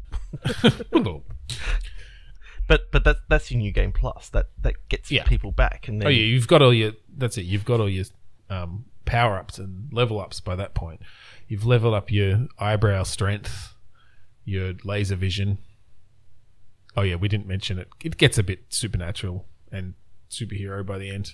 [2.68, 4.30] But but that's that's your new game plus.
[4.30, 5.24] That that gets Yeah.
[5.24, 6.92] people back, and then Oh yeah, you've got all your.
[7.18, 7.46] That's it.
[7.46, 8.04] You've got all your
[8.50, 11.02] um, power ups and level ups by that point.
[11.48, 13.74] You've leveled up your eyebrow strength,
[14.46, 15.60] your laser vision.
[16.96, 17.88] Oh yeah, we didn't mention it.
[18.04, 19.94] It gets a bit supernatural and
[20.30, 21.32] superhero by the end.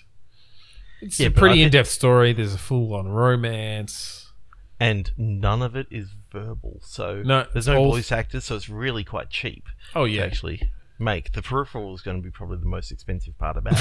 [1.01, 2.33] It's Yeah, a pretty in depth story.
[2.33, 4.31] There's a full on romance.
[4.79, 6.79] and none of it is verbal.
[6.83, 10.71] So No, there's no voice actors, so it's really quite cheap Oh to yeah, actually
[10.99, 11.31] make.
[11.33, 13.79] The peripheral is going to be probably the most expensive part about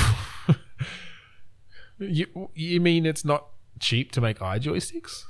[0.48, 0.56] it.
[1.98, 3.46] you you mean it's not
[3.80, 5.24] cheap to make eye joysticks?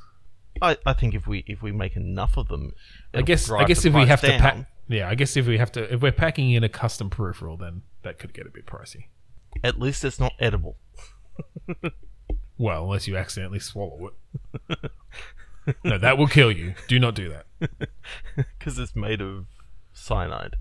[0.61, 2.73] I, I think if we if we make enough of them,
[3.15, 5.73] I guess I guess if we have to pack, yeah, I guess if we have
[5.73, 9.05] to, if we're packing in a custom peripheral, then that could get a bit pricey.
[9.65, 10.77] at least it's not edible.
[12.59, 14.11] Well, unless you accidentally swallow
[14.71, 14.91] it.
[15.85, 16.75] no, that will kill you.
[16.87, 17.47] Do not do that.
[18.37, 19.47] because it's made of
[19.93, 20.55] cyanide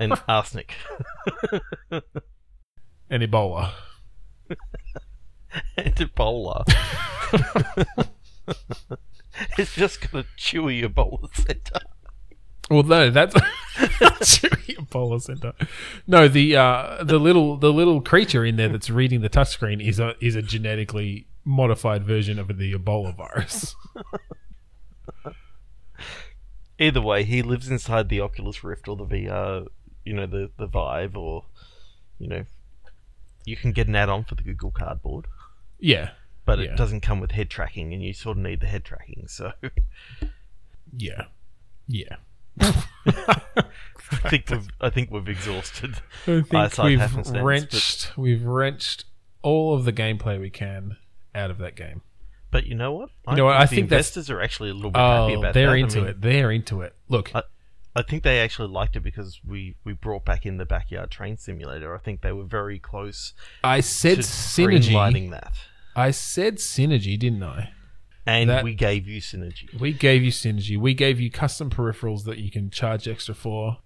[0.00, 0.74] and arsenic
[3.10, 3.72] And Ebola.
[5.76, 6.64] and Ebola.
[9.58, 11.80] it's just got a chewy Ebola center.
[12.70, 13.34] Well, no, that's
[13.74, 15.54] Chewy Ebola Center.
[16.06, 19.98] No, the uh, the little the little creature in there that's reading the touchscreen is
[19.98, 23.74] a is a genetically modified version of the Ebola virus.
[26.78, 29.66] Either way, he lives inside the Oculus Rift or the VR,
[30.04, 31.46] you know, the the Vive, or
[32.18, 32.44] you know,
[33.46, 35.26] you can get an add-on for the Google Cardboard.
[35.78, 36.10] yeah,
[36.48, 36.72] but Yeah.
[36.72, 39.26] it doesn't come with head tracking, and you sort of need the head tracking.
[39.28, 39.52] So
[40.96, 41.24] Yeah.
[41.86, 42.16] Yeah.
[42.60, 45.96] I think we've I think we've exhausted.
[46.26, 49.04] I think we've wrenched we've wrenched
[49.42, 50.96] all of the gameplay we can
[51.34, 52.00] out of that game.
[52.50, 53.10] But you know what?
[53.28, 55.52] You know what, I think that's- investors are actually a little bit happy Oh, about
[55.54, 55.72] they're that.
[55.74, 56.20] I into mean, it.
[56.22, 56.96] They're into it.
[57.10, 57.42] Look, I,
[57.94, 61.36] I think they actually liked it because we, we brought back in the backyard train
[61.36, 61.94] simulator.
[61.94, 64.92] I think they were very close I said to synergy.
[64.92, 65.52] greenlighting that,
[65.98, 67.72] I said synergy, didn't I?
[68.26, 69.72] and That- we gave you synergy.
[69.80, 70.78] We gave you synergy.
[70.78, 73.78] We gave you custom peripherals that you can charge extra for,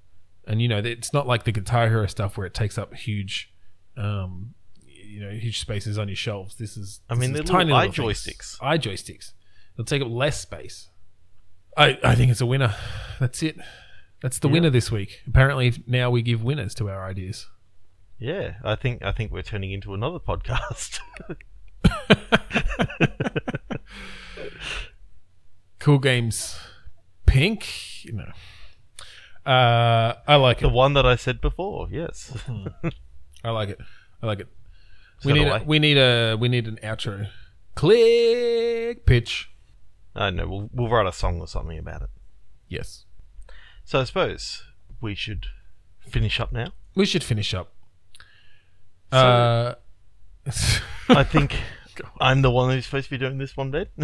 [0.46, 3.52] and you know it's not like the Guitar Hero stuff where it takes up huge,
[3.96, 4.54] um,
[4.84, 6.56] you know, huge spaces on your shelves.
[6.56, 7.00] This is.
[7.08, 7.96] I this mean, is they're tiny little eye things.
[8.26, 8.56] joysticks.
[8.60, 9.32] Eye joysticks.
[9.76, 10.88] They'll take up less space.
[11.76, 12.74] I I think it's a winner.
[13.20, 13.56] That's it.
[14.22, 15.20] That's the winner this week.
[15.26, 17.46] Apparently now we give winners to our ideas.
[18.18, 20.98] Yeah, I think I think we're turning into another podcast.
[25.78, 26.56] Cool games,
[27.26, 28.04] pink.
[28.04, 28.32] You know.
[29.44, 30.70] Uh, I like the it.
[30.70, 31.88] The one that I said before.
[31.90, 32.32] Yes.
[33.44, 33.80] I like it.
[34.22, 34.46] I like it.
[35.18, 37.28] So we need a, we need a we need an outro.
[37.74, 39.50] Click pitch.
[40.14, 40.46] I know.
[40.48, 42.10] We'll we'll write a song or something about it.
[42.68, 43.04] Yes.
[43.84, 44.62] So I suppose
[45.00, 45.46] we should
[46.08, 46.68] finish up now.
[46.94, 47.72] We should finish up.
[49.10, 49.74] So- uh,
[51.08, 51.56] I think
[52.20, 53.86] I'm the one who's supposed to be doing this one, Ben.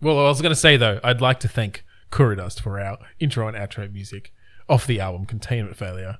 [0.00, 3.48] well, I was going to say though, I'd like to thank Kuridust for our intro
[3.48, 4.32] and outro music
[4.68, 6.18] off the album Containment Failure.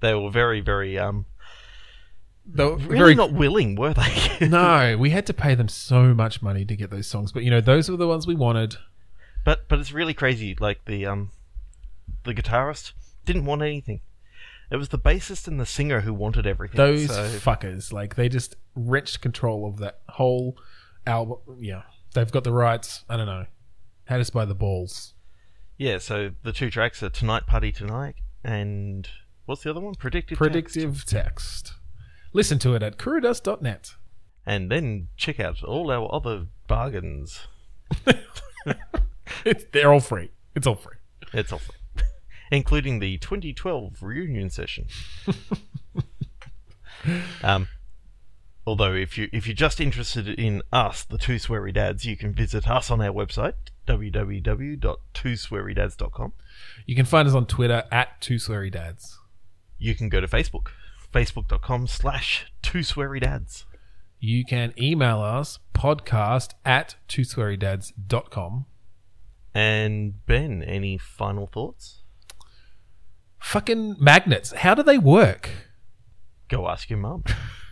[0.00, 1.26] they were very, very um,
[2.46, 4.46] Though really very not willing, were they?
[4.48, 7.50] no, we had to pay them so much money to get those songs, but you
[7.50, 8.76] know those were the ones we wanted.
[9.44, 10.54] But but it's really crazy.
[10.58, 11.30] Like the um,
[12.24, 12.92] the guitarist
[13.24, 14.00] didn't want anything.
[14.74, 16.78] It was the bassist and the singer who wanted everything.
[16.78, 20.58] Those so, fuckers, like they just wrenched control of that whole
[21.06, 21.36] album.
[21.60, 23.04] Yeah, they've got the rights.
[23.08, 23.46] I don't know.
[24.06, 25.14] Had us by the balls.
[25.78, 25.98] yeah.
[25.98, 29.08] So the two tracks are "Tonight Party Tonight" and
[29.46, 29.94] what's the other one?
[29.94, 30.38] "Predictive." Text.
[30.40, 31.74] Predictive text.
[32.32, 33.94] Listen to it at kuridust.net.
[34.44, 37.46] And then check out all our other bargains.
[39.44, 40.30] It's, they're all free.
[40.54, 40.96] It's all free.
[41.32, 41.76] It's all free.
[42.50, 44.86] Including the 2012 reunion session.
[47.42, 47.68] um,
[48.66, 52.32] although if you if you're just interested in us, the two sweary dads, you can
[52.32, 53.54] visit us on our website
[53.86, 56.32] www.twoswearydads.com.
[56.86, 59.18] You can find us on Twitter at Two Sweary Dads.
[59.78, 60.68] You can go to Facebook,
[61.12, 63.66] facebook.com slash two sweary dads.
[64.18, 68.66] You can email us podcast at twoswearydads.com.
[69.54, 72.03] And Ben, any final thoughts?
[73.44, 74.52] Fucking magnets.
[74.52, 75.50] How do they work?
[76.48, 77.24] Go ask your mum.